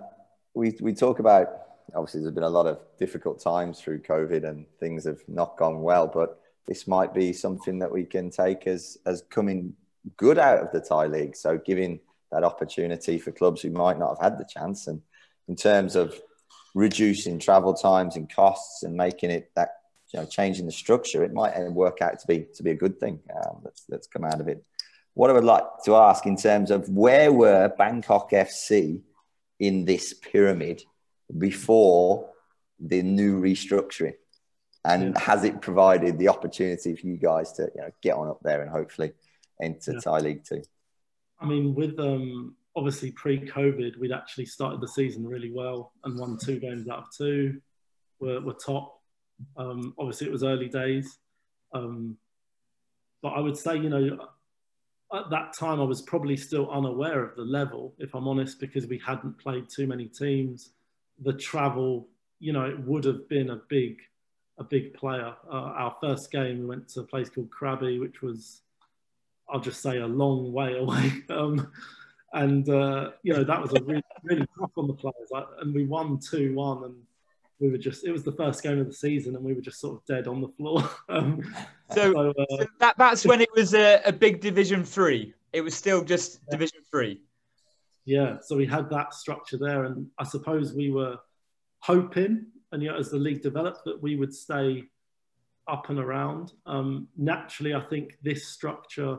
[0.54, 1.48] we we talk about
[1.94, 5.80] obviously there's been a lot of difficult times through COVID and things have not gone
[5.82, 9.74] well, but this might be something that we can take as as coming
[10.16, 11.36] good out of the Thai league.
[11.36, 15.00] So giving that opportunity for clubs who might not have had the chance, and
[15.48, 16.20] in terms of
[16.74, 19.76] reducing travel times and costs and making it that
[20.14, 23.00] you know changing the structure, it might work out to be to be a good
[23.00, 24.64] thing um, that's that's come out of it.
[25.14, 29.00] What I would like to ask in terms of where were Bangkok FC
[29.58, 30.82] in this pyramid
[31.36, 32.30] before
[32.78, 34.14] the new restructuring?
[34.84, 35.20] And yeah.
[35.20, 38.60] has it provided the opportunity for you guys to you know, get on up there
[38.60, 39.12] and hopefully
[39.60, 40.00] enter yeah.
[40.00, 40.62] Thai League Two?
[41.40, 46.38] I mean, with um, obviously pre-COVID, we'd actually started the season really well and won
[46.38, 47.60] two games out of two.
[48.20, 49.00] We're, we're top.
[49.56, 51.18] Um, obviously, it was early days,
[51.72, 52.16] um,
[53.22, 54.18] but I would say, you know,
[55.14, 58.86] at that time I was probably still unaware of the level, if I'm honest, because
[58.86, 60.70] we hadn't played too many teams.
[61.22, 62.08] The travel,
[62.40, 63.98] you know, it would have been a big,
[64.58, 65.34] a big player.
[65.48, 68.62] Uh, our first game, we went to a place called Krabi, which was
[69.48, 71.12] I'll just say a long way away.
[71.30, 71.70] Um,
[72.32, 75.30] and uh, you know that was a really, really tough on the players.
[75.60, 76.96] And we won two one, and
[77.60, 79.80] we were just it was the first game of the season, and we were just
[79.80, 80.88] sort of dead on the floor.
[81.08, 81.42] um,
[81.92, 85.34] so, so, uh, so, that that's when it was a, a, big Division Three.
[85.52, 86.52] It was still just yeah.
[86.52, 87.22] Division Three.
[88.04, 91.18] Yeah, so we had that structure there, and I suppose we were
[91.80, 94.84] hoping, and you know, as the league developed, that we would stay
[95.68, 96.52] up and around.
[96.66, 99.18] Um, naturally, I think this structure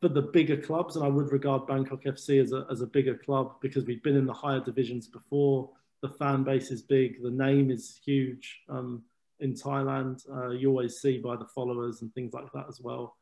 [0.00, 3.16] for the bigger clubs, and I would regard Bangkok FC as a, as a bigger
[3.16, 5.70] club because we've been in the higher divisions before.
[6.02, 9.02] The fan base is big, the name is huge um,
[9.40, 10.22] in Thailand.
[10.30, 13.16] Uh, you always see by the followers and things like that as well.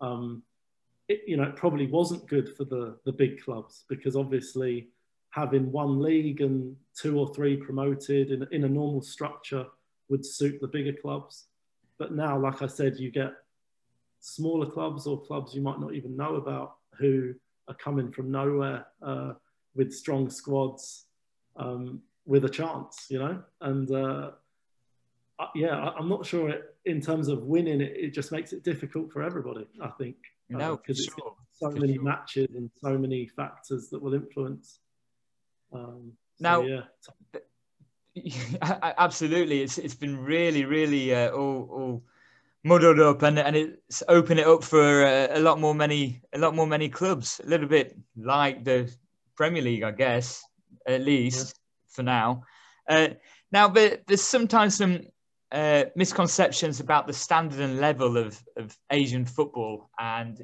[0.00, 0.42] Um,
[1.08, 4.88] it, you know, it probably wasn't good for the, the big clubs because obviously
[5.30, 9.66] having one league and two or three promoted in, in a normal structure
[10.08, 11.46] would suit the bigger clubs.
[11.98, 13.32] But now, like I said, you get
[14.20, 17.34] smaller clubs or clubs you might not even know about who
[17.68, 19.32] are coming from nowhere uh,
[19.74, 21.06] with strong squads
[21.56, 23.42] um, with a chance, you know.
[23.60, 24.30] And uh,
[25.54, 28.64] yeah, I, am not sure it, in terms of winning, it, it, just makes it
[28.64, 29.66] difficult for everybody.
[29.80, 30.16] I think
[30.48, 31.34] no, because uh, sure.
[31.52, 32.02] so for many sure.
[32.02, 34.78] matches and so many factors that will influence.
[35.72, 36.82] Um, so, now, yeah.
[38.98, 42.02] absolutely, it's it's been really, really uh, all all
[42.64, 46.38] muddled up and, and it's opened it up for a, a, lot more many a
[46.38, 48.88] lot more many clubs a little bit like the
[49.34, 50.44] premier league i guess
[50.86, 51.58] at least.
[51.92, 52.42] For now
[52.88, 53.08] uh,
[53.52, 55.00] now but there's sometimes some
[55.52, 60.42] uh, misconceptions about the standard and level of, of asian football and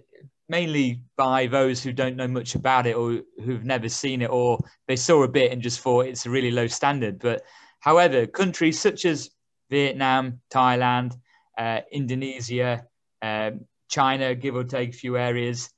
[0.51, 4.59] mainly by those who don't know much about it or who've never seen it or
[4.87, 7.43] they saw a bit and just thought it's a really low standard but
[7.81, 9.31] however countries such as
[9.71, 11.15] vietnam thailand
[11.59, 12.87] uh, Indonesia,
[13.21, 15.71] um, China, give or take a few areas.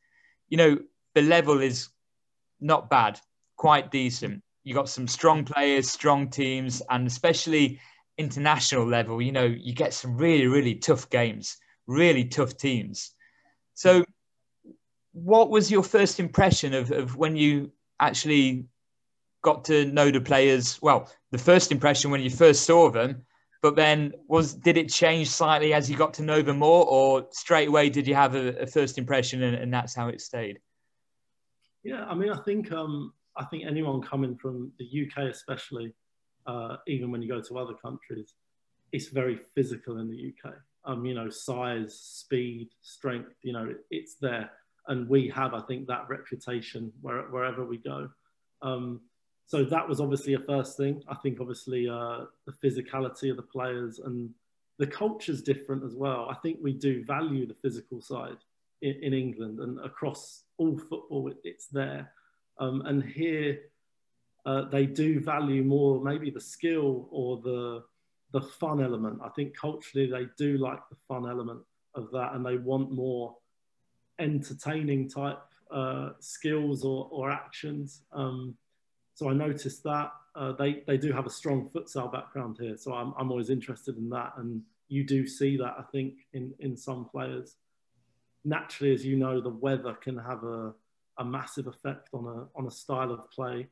[0.48, 0.78] You know,
[1.14, 1.88] the level is
[2.60, 3.18] not bad,
[3.56, 4.42] quite decent.
[4.64, 7.80] You got some strong players, strong teams, and especially
[8.18, 11.56] international level, you know, you get some really, really tough games,
[11.86, 13.12] really tough teams.
[13.74, 14.04] So,
[15.12, 18.66] what was your first impression of, of when you actually
[19.42, 20.78] got to know the players?
[20.82, 23.22] Well, the first impression when you first saw them,
[23.62, 27.26] but then was did it change slightly as you got to know them more, or
[27.32, 30.58] straight away did you have a, a first impression and, and, that's how it stayed?
[31.82, 35.94] Yeah, I mean, I think um, I think anyone coming from the UK, especially,
[36.46, 38.34] uh, even when you go to other countries,
[38.92, 40.54] it's very physical in the UK.
[40.84, 43.34] Um, you know, size, speed, strength.
[43.42, 44.50] You know, it's there,
[44.88, 48.10] and we have, I think, that reputation where, wherever we go.
[48.62, 49.00] Um,
[49.46, 51.02] so that was obviously a first thing.
[51.08, 54.30] I think obviously uh, the physicality of the players and
[54.78, 56.28] the culture's different as well.
[56.30, 58.38] I think we do value the physical side
[58.80, 62.12] in, in England and across all football, it's there.
[62.58, 63.60] Um, and here,
[64.46, 67.82] uh, they do value more maybe the skill or the
[68.32, 69.20] the fun element.
[69.24, 71.62] I think culturally they do like the fun element
[71.94, 73.36] of that, and they want more
[74.18, 78.02] entertaining type uh, skills or, or actions.
[78.12, 78.56] Um,
[79.14, 82.94] so I noticed that uh, they they do have a strong futsal background here, so
[82.94, 86.76] I'm I'm always interested in that, and you do see that I think in in
[86.76, 87.56] some players.
[88.44, 90.72] Naturally, as you know, the weather can have a
[91.20, 93.68] a massive effect on a on a style of play.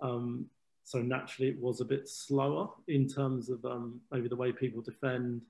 [0.00, 0.46] Um,
[0.84, 4.82] so naturally, it was a bit slower in terms of um, maybe the way people
[4.82, 5.42] defend.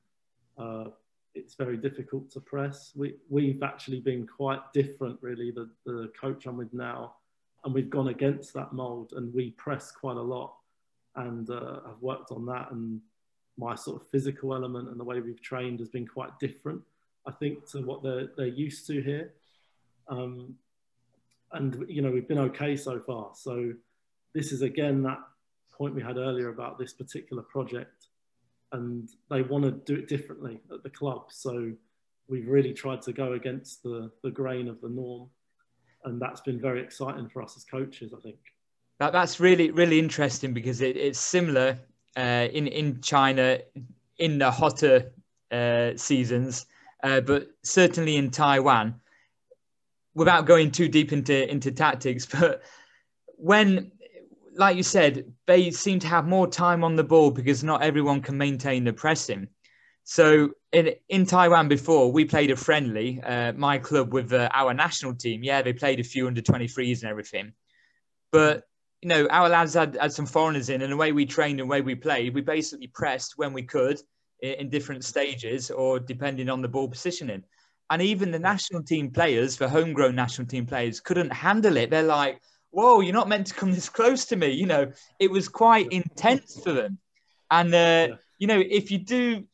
[0.56, 0.86] Uh,
[1.34, 2.92] it's very difficult to press.
[2.94, 5.50] We we've actually been quite different, really.
[5.50, 7.16] The the coach I'm with now,
[7.64, 10.54] and we've gone against that mould, and we press quite a lot,
[11.16, 13.00] and uh, I've worked on that, and
[13.58, 16.82] my sort of physical element and the way we've trained has been quite different,
[17.26, 19.32] I think, to what they're they're used to here.
[20.08, 20.54] Um,
[21.52, 23.30] and you know we've been okay so far.
[23.34, 23.72] So
[24.34, 25.18] this is again that
[25.72, 28.08] point we had earlier about this particular project,
[28.72, 31.26] and they want to do it differently at the club.
[31.30, 31.72] So
[32.28, 35.28] we've really tried to go against the the grain of the norm,
[36.04, 38.12] and that's been very exciting for us as coaches.
[38.16, 38.38] I think.
[38.98, 41.78] That, that's really really interesting because it, it's similar
[42.16, 43.58] uh, in in China
[44.18, 45.12] in the hotter
[45.50, 46.66] uh, seasons,
[47.02, 49.00] uh, but certainly in Taiwan
[50.16, 52.62] without going too deep into into tactics, but
[53.36, 53.92] when
[54.56, 58.22] like you said, they seem to have more time on the ball because not everyone
[58.22, 59.46] can maintain the pressing.
[60.04, 64.72] So in in Taiwan before we played a friendly, uh, my club with uh, our
[64.72, 65.44] national team.
[65.44, 67.52] Yeah, they played a few under 23s and everything,
[68.32, 68.64] but
[69.02, 71.68] you know our lads had, had some foreigners in, and the way we trained and
[71.68, 74.00] the way we played, we basically pressed when we could
[74.40, 77.42] in, in different stages or depending on the ball positioning.
[77.90, 81.90] And even the national team players, the homegrown national team players, couldn't handle it.
[81.90, 84.48] They're like, whoa, you're not meant to come this close to me.
[84.48, 86.98] You know, it was quite intense for them.
[87.50, 88.14] And, uh, yeah.
[88.38, 89.44] you know, if you do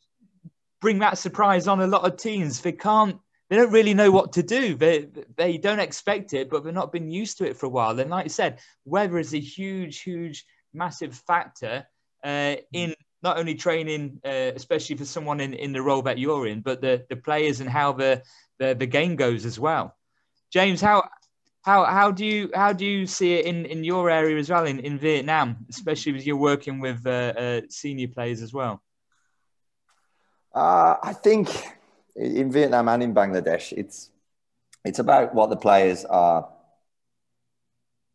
[0.81, 3.17] bring that surprise on a lot of teams, they can't,
[3.49, 4.75] they don't really know what to do.
[4.75, 5.07] They,
[5.37, 7.99] they don't expect it, but they've not been used to it for a while.
[7.99, 11.85] And like I said, weather is a huge, huge, massive factor
[12.23, 16.47] uh, in not only training, uh, especially for someone in, in the role that you're
[16.47, 18.21] in, but the, the players and how the,
[18.59, 19.95] the, the game goes as well.
[20.51, 21.03] James, how
[21.63, 24.65] how how do you how do you see it in, in your area as well
[24.65, 28.83] in, in Vietnam, especially as you're working with uh, uh, senior players as well?
[30.53, 31.49] Uh, I think
[32.15, 34.11] in Vietnam and in Bangladesh, it's
[34.85, 36.49] it's about what the players are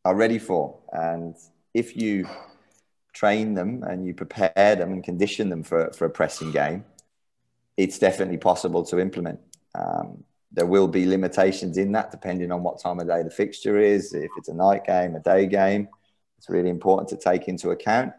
[0.04, 1.34] are ready for, and
[1.74, 2.28] if you
[3.12, 6.84] train them and you prepare them and condition them for, for a pressing game,
[7.76, 9.40] it's definitely possible to implement.
[9.74, 13.78] Um, there will be limitations in that depending on what time of day the fixture
[13.78, 15.88] is, if it's a night game, a day game.
[16.38, 18.12] It's really important to take into account.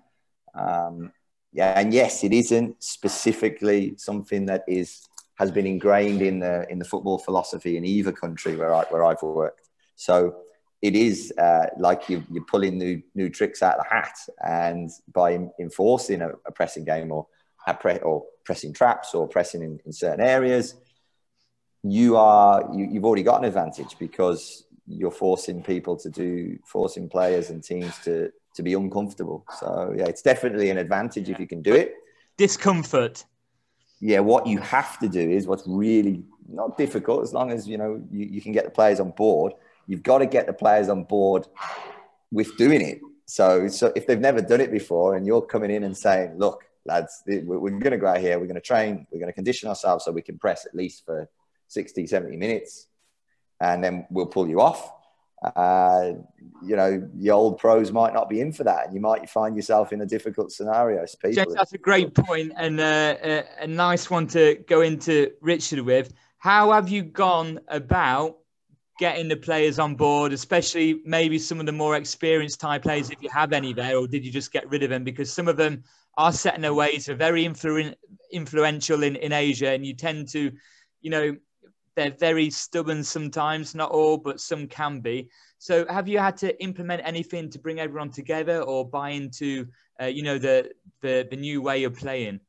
[0.54, 1.12] Um,
[1.52, 6.80] yeah, and yes, it isn't specifically something that is has been ingrained in the in
[6.80, 9.70] the football philosophy in either country where I where I've worked.
[9.96, 10.36] So
[10.82, 14.90] it is uh, like you, you're pulling new new tricks out of the hat, and
[15.14, 17.28] by enforcing a, a pressing game or
[17.80, 20.76] pre- or pressing traps or pressing in, in certain areas,
[21.84, 27.10] you are you, you've already got an advantage because you're forcing people to do forcing
[27.10, 29.46] players and teams to to be uncomfortable.
[29.60, 31.94] So yeah, it's definitely an advantage if you can do it.
[32.38, 33.26] Discomfort.
[34.02, 37.78] Yeah, what you have to do is what's really not difficult as long as you
[37.78, 39.54] know you, you can get the players on board
[39.90, 41.48] you've got to get the players on board
[42.32, 43.00] with doing it.
[43.26, 46.64] So, so if they've never done it before and you're coming in and saying, look,
[46.86, 49.68] lads, we're, going to go out here, we're going to train, we're going to condition
[49.68, 51.28] ourselves so we can press at least for
[51.70, 52.88] 60, 70 minutes,
[53.60, 54.94] and then we'll pull you off.
[55.56, 56.14] Uh,
[56.64, 59.56] you know, the old pros might not be in for that, and you might find
[59.56, 61.04] yourself in a difficult scenario.
[61.24, 65.80] James, that's a great point and uh, a, a nice one to go into Richard
[65.80, 66.14] with.
[66.38, 68.38] How have you gone about
[69.00, 73.24] getting the players on board, especially maybe some of the more experienced Thai players, if
[73.24, 75.06] you have any there, or did you just get rid of them?
[75.06, 75.84] Because some of them
[76.18, 77.96] are set in their ways, are very influ-
[78.32, 80.52] influential in, in Asia, and you tend to,
[81.02, 81.36] you know,
[81.96, 85.30] they're very stubborn sometimes, not all, but some can be.
[85.60, 89.68] So, have you had to implement anything to bring everyone together, or buy into,
[90.02, 90.72] uh, you know, the,
[91.02, 92.42] the the new way of playing?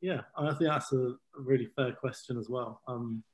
[0.00, 2.80] Yeah, I think that's a really fair question as well.
[2.86, 3.24] Um,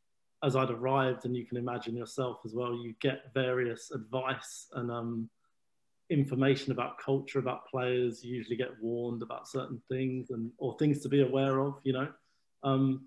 [0.45, 4.91] as I'd arrived, and you can imagine yourself as well, you get various advice and
[4.91, 5.31] um,
[6.11, 8.23] information about culture, about players.
[8.23, 11.95] You usually get warned about certain things and or things to be aware of, you
[11.95, 12.09] know.
[12.63, 13.07] Um,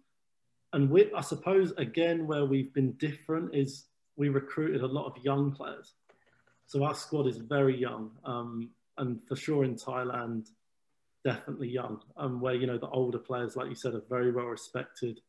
[0.74, 3.86] and we, I suppose, again, where we've been different is
[4.16, 5.94] we recruited a lot of young players.
[6.66, 10.50] So our squad is very young, um, and for sure in Thailand,
[11.24, 12.02] definitely young.
[12.18, 15.22] Um, where you know the older players, like you said, are very well respected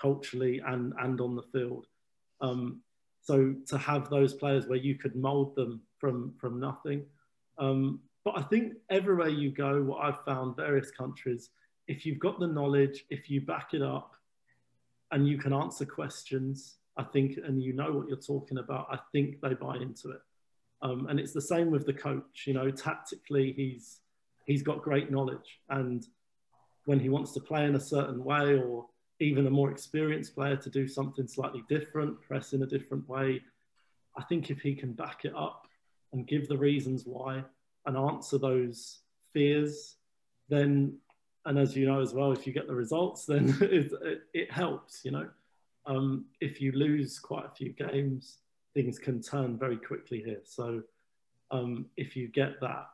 [0.00, 1.86] culturally and and on the field.
[2.40, 2.82] Um,
[3.20, 7.04] so to have those players where you could mould them from from nothing.
[7.58, 11.50] Um, but I think everywhere you go, what I've found various countries,
[11.86, 14.14] if you've got the knowledge, if you back it up,
[15.10, 18.98] and you can answer questions, I think, and you know what you're talking about, I
[19.12, 20.20] think they buy into it.
[20.82, 22.44] Um, and it's the same with the coach.
[22.46, 24.00] You know, tactically, he's
[24.46, 26.06] he's got great knowledge, and
[26.84, 28.86] when he wants to play in a certain way, or
[29.20, 33.42] even a more experienced player to do something slightly different, press in a different way,
[34.16, 35.66] I think if he can back it up
[36.12, 37.44] and give the reasons why
[37.86, 39.00] and answer those
[39.32, 39.96] fears,
[40.48, 40.98] then
[41.44, 43.92] and as you know as well, if you get the results, then it,
[44.34, 45.04] it, helps.
[45.04, 45.28] You know,
[45.86, 48.38] um, if you lose quite a few games,
[48.74, 50.40] things can turn very quickly here.
[50.44, 50.82] So
[51.50, 52.88] um, if you get that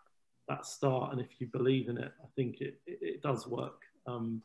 [0.47, 3.81] that start and if you believe in it, I think it it, it does work.
[4.07, 4.43] Um,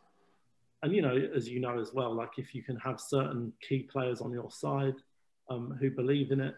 [0.81, 3.83] and you know, as you know as well, like if you can have certain key
[3.83, 4.95] players on your side
[5.49, 6.55] um, who believe in it,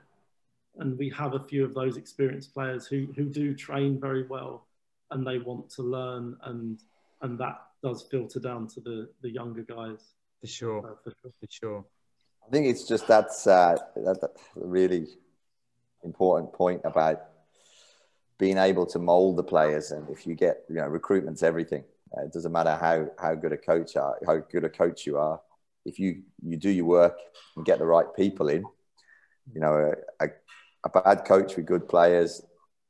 [0.77, 4.67] and we have a few of those experienced players who who do train very well
[5.11, 6.79] and they want to learn and
[7.21, 10.13] and that does filter down to the the younger guys.
[10.39, 11.31] For sure, uh, for sure.
[11.39, 11.85] For sure.
[12.47, 15.07] I think it's just that's uh, that, that's a really
[16.03, 17.21] important point about
[18.37, 19.91] being able to mold the players.
[19.91, 21.83] And if you get, you know, recruitment's everything.
[22.15, 25.17] Uh, it doesn't matter how how good a coach are, how good a coach you
[25.17, 25.39] are.
[25.85, 27.17] If you you do your work
[27.55, 28.63] and get the right people in,
[29.53, 30.29] you know, a, a,
[30.85, 32.41] a bad coach with good players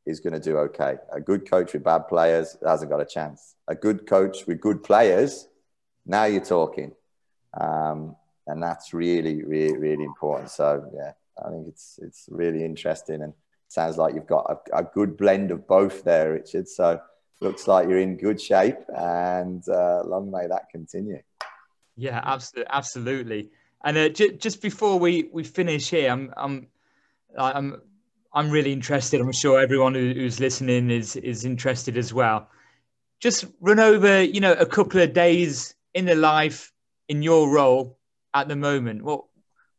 [0.05, 0.95] is going to do okay.
[1.13, 3.55] A good coach with bad players hasn't got a chance.
[3.67, 5.47] A good coach with good players,
[6.05, 6.91] now you're talking.
[7.59, 8.15] Um,
[8.47, 10.49] and that's really, really, really important.
[10.49, 11.11] So, yeah,
[11.43, 13.33] I think it's it's really interesting and
[13.67, 16.67] sounds like you've got a, a good blend of both there, Richard.
[16.67, 16.99] So,
[17.41, 21.21] looks like you're in good shape and uh, long may that continue.
[21.97, 22.71] Yeah, absolutely.
[22.71, 23.49] Absolutely.
[23.83, 26.67] And uh, j- just before we, we finish here, I'm, I'm,
[27.37, 27.81] I'm
[28.33, 29.19] I'm really interested.
[29.19, 32.49] I'm sure everyone who, who's listening is is interested as well.
[33.19, 36.71] Just run over, you know, a couple of days in the life
[37.09, 37.97] in your role
[38.33, 39.03] at the moment.
[39.03, 39.25] What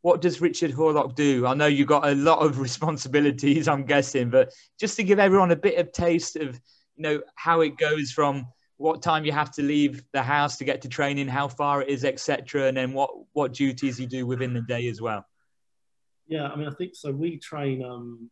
[0.01, 1.47] what does Richard Horlock do?
[1.47, 5.51] I know you've got a lot of responsibilities, I'm guessing, but just to give everyone
[5.51, 6.59] a bit of taste of,
[6.95, 10.65] you know, how it goes from what time you have to leave the house to
[10.65, 14.25] get to training, how far it is, etc., and then what what duties you do
[14.25, 15.25] within the day as well.
[16.27, 17.11] Yeah, I mean, I think so.
[17.11, 18.29] We train um,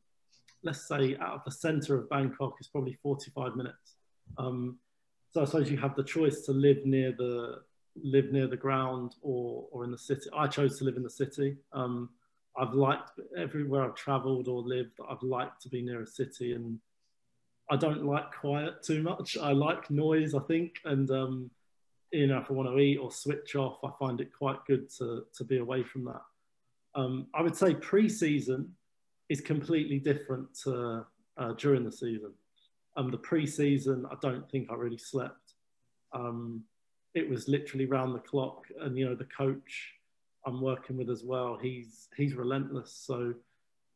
[0.64, 3.96] let's say out of the center of Bangkok is probably 45 minutes.
[4.38, 4.78] Um,
[5.32, 7.62] so I suppose you have the choice to live near the
[8.02, 10.30] live near the ground or or in the city.
[10.36, 11.58] I chose to live in the city.
[11.74, 12.10] Um,
[12.58, 14.98] I've liked everywhere I've travelled or lived.
[15.10, 16.80] I've liked to be near a city, and
[17.70, 19.38] I don't like quiet too much.
[19.38, 21.52] I like noise, I think, and um,
[22.12, 24.90] you know, if I want to eat or switch off, I find it quite good
[24.98, 26.22] to to be away from that.
[26.94, 28.76] Um, I would say pre-season
[29.30, 31.06] is completely different to
[31.38, 32.34] uh, during the season.
[32.98, 35.54] Um, the pre-season, I don't think I really slept.
[36.12, 36.64] Um,
[37.14, 39.94] it was literally round the clock, and you know the coach
[40.46, 41.58] I'm working with as well.
[41.62, 42.92] He's he's relentless.
[42.94, 43.34] So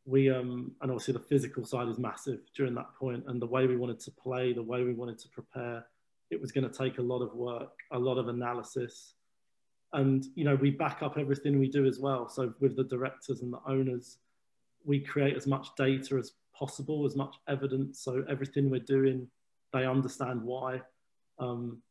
[0.06, 3.66] we um, and obviously the physical side is massive during that point, and the way
[3.66, 5.86] we wanted to play, the way we wanted to prepare,
[6.30, 9.16] it was going to take a lot of work, a lot of analysis,
[9.94, 12.30] and you know we back up everything we do as well.
[12.30, 14.18] So with the directors and the owners,
[14.84, 18.00] we create as much data as possible, as much evidence.
[18.00, 19.28] So everything we're doing,
[19.74, 20.82] they understand why,
[21.40, 21.82] um,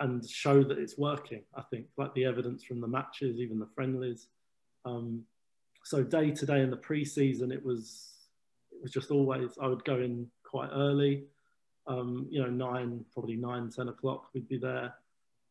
[0.00, 1.42] and show that it's working.
[1.56, 4.26] I think, like the evidence from the matches, even the friendlies.
[4.84, 5.24] Um,
[5.84, 8.10] so day to day in the pre-season, it was
[8.72, 11.24] it was just always I would go in quite early.
[11.86, 14.94] Um, you know, nine, probably nine, ten o'clock, we'd be there.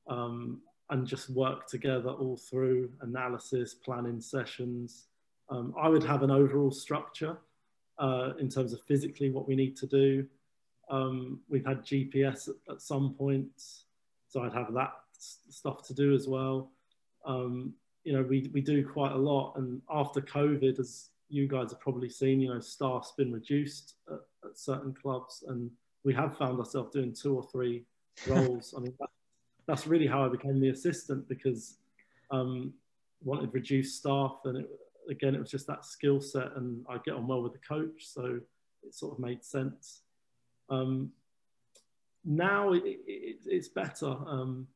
[0.08, 5.06] Um, and just work together all through analysis, planning sessions,
[5.50, 7.38] um, I would have an overall structure
[8.00, 10.26] uh, in terms of physically what we need to do.
[10.90, 13.86] Um, we've had GPS at, at, some points,
[14.28, 16.72] so I'd have that stuff to do as well.
[17.26, 17.74] Um,
[18.04, 21.80] you know, we, we do quite a lot, and after COVID, as you guys have
[21.80, 25.72] probably seen, you know, staff's been reduced at, at certain clubs, and
[26.04, 27.86] we have found ourselves doing two or three
[28.28, 28.74] roles.
[28.78, 29.10] I mean, that,
[29.68, 31.78] that's really how I became the assistant because
[32.32, 32.74] um,
[33.24, 34.70] wanted reduced staff, and it,
[35.10, 38.06] again, it was just that skill set, and I get on well with the coach,
[38.06, 38.40] so
[38.84, 40.02] it sort of made sense.
[40.70, 41.12] Um,
[42.26, 44.08] now it, it, it's better.
[44.08, 44.68] Um,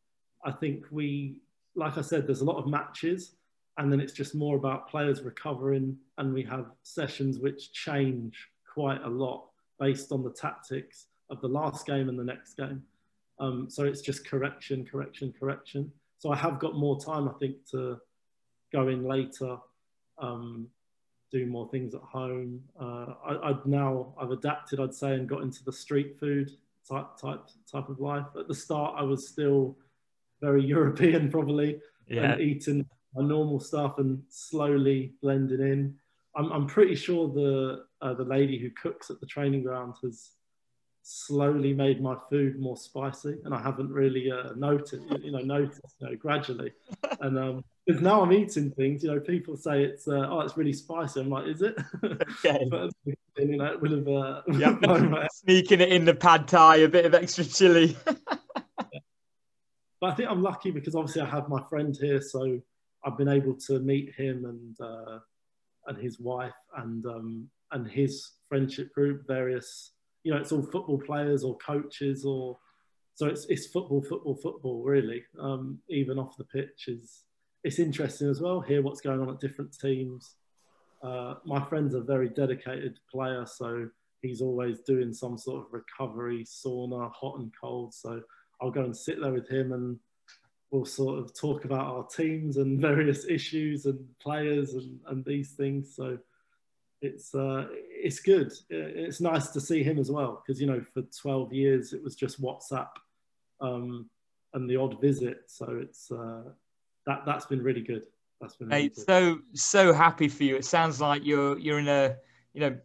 [0.43, 1.38] I think we,
[1.78, 3.36] like I said, there's a lot of matches,
[3.78, 8.36] and then it's just more about players recovering, and we have sessions which change
[8.73, 9.45] quite a lot
[9.80, 12.82] based on the tactics of the last game and the next game.
[13.39, 15.91] Um, so it's just correction, correction, correction.
[16.17, 17.99] So I have got more time, I think, to
[18.73, 19.57] go in later,
[20.17, 20.67] um,
[21.32, 22.63] do more things at home.
[22.82, 26.49] Uh, I, I'd now I've adapted, I'd say, and got into the street food
[26.89, 28.25] type type type of life.
[28.39, 29.78] At the start, I was still
[30.42, 32.34] very European, probably, yeah.
[32.34, 32.86] and eating
[33.16, 35.96] my normal stuff and slowly blending in.
[36.36, 40.32] I'm, I'm pretty sure the uh, the lady who cooks at the training ground has
[41.10, 45.96] slowly made my food more spicy, and I haven't really uh, noticed, you know, noticed,
[46.00, 46.74] you know, gradually.
[47.20, 50.56] And um, because now I'm eating things, you know, people say it's uh, oh, it's
[50.56, 51.22] really spicy.
[51.22, 51.76] I'm like, is it?
[52.04, 52.68] Okay.
[52.72, 52.92] but
[53.38, 54.42] you know, it would have uh,
[55.32, 57.98] sneaking it in the pad thai, a bit of extra chili.
[60.00, 62.60] But I think I'm lucky because obviously I have my friend here, so
[63.04, 65.20] I've been able to meet him and uh,
[65.88, 69.91] and his wife and um, and his friendship group, various
[70.24, 72.58] you know, it's all football players or coaches or
[73.16, 74.84] so it's it's football, football, football.
[74.84, 77.24] Really, um, even off the pitch is
[77.64, 78.62] it's interesting as well.
[78.62, 80.36] Hear what's going on at different teams.
[81.02, 83.89] Uh, my friend's a very dedicated player, so
[84.22, 87.93] he's always doing some sort of recovery sauna, hot and cold.
[87.93, 88.22] So
[88.62, 89.99] I'll go and sit there with him and
[90.72, 95.51] we'll sort of talk about our teams and various issues and players and, and these
[95.51, 95.95] things.
[95.95, 96.18] So
[97.01, 98.51] it's uh, it's good.
[98.70, 102.16] It's nice to see him as well because you know for 12 years it was
[102.16, 102.89] just WhatsApp
[103.62, 104.10] um,
[104.53, 105.43] and the odd visit.
[105.47, 106.43] So it's uh,
[107.05, 108.03] that that's been really good.
[108.41, 109.05] That's been really hey, good.
[109.05, 110.55] so so happy for you.
[110.55, 112.16] It sounds like you're you're in a
[112.53, 112.78] you know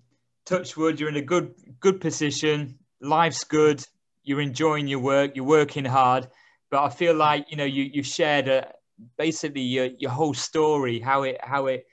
[0.45, 1.01] touch wood.
[1.01, 2.79] You're in a good good position.
[3.01, 3.85] Life's good.
[4.23, 5.33] You're enjoying your work.
[5.35, 6.29] You're working hard.
[6.71, 8.73] But I feel like you know you you shared a,
[9.19, 11.87] basically your your whole story how it how it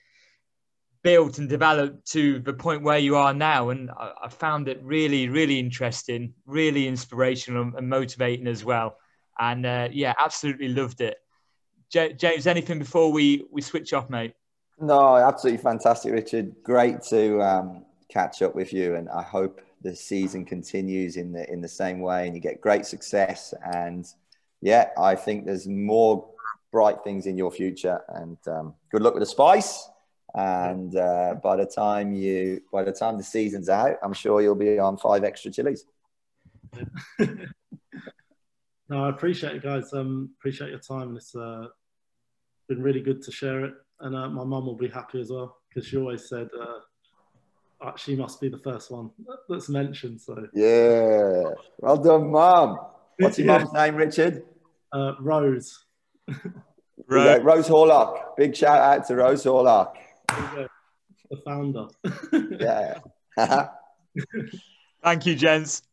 [1.02, 3.70] built and developed to the point where you are now.
[3.70, 8.98] And I, I found it really, really interesting, really inspirational and motivating as well.
[9.40, 11.18] And uh, yeah, absolutely loved it.
[11.90, 14.34] J- James, anything before we, we switch off, mate?
[14.80, 16.56] No, absolutely fantastic, Richard.
[16.64, 18.96] Great to um, catch up with you.
[18.96, 22.62] And I hope the season continues in the, in the same way and you get
[22.62, 23.54] great success.
[23.74, 24.06] And
[24.62, 26.28] yeah, I think there's more
[26.72, 28.02] bright things in your future.
[28.10, 29.90] And um, good luck with the Spice
[30.36, 34.56] and uh, by the time you by the time the season's out i'm sure you'll
[34.56, 35.86] be on five extra chilies
[37.20, 41.66] no i appreciate it guys um appreciate your time it's uh,
[42.68, 45.58] been really good to share it and uh, my mum will be happy as well
[45.68, 46.48] because she always said
[47.82, 49.10] uh, she must be the first one
[49.48, 51.44] that's mentioned so yeah
[51.80, 52.78] well done mum
[53.18, 53.58] what's your yeah.
[53.58, 54.44] mum's name richard
[54.94, 55.86] uh, rose
[57.08, 57.42] Rose.
[57.42, 58.36] Rose Horlock.
[58.38, 59.96] Big shout out to Rose Horlock
[61.30, 61.88] the founder.
[62.60, 63.00] yeah.
[65.04, 65.84] Thank you, gents.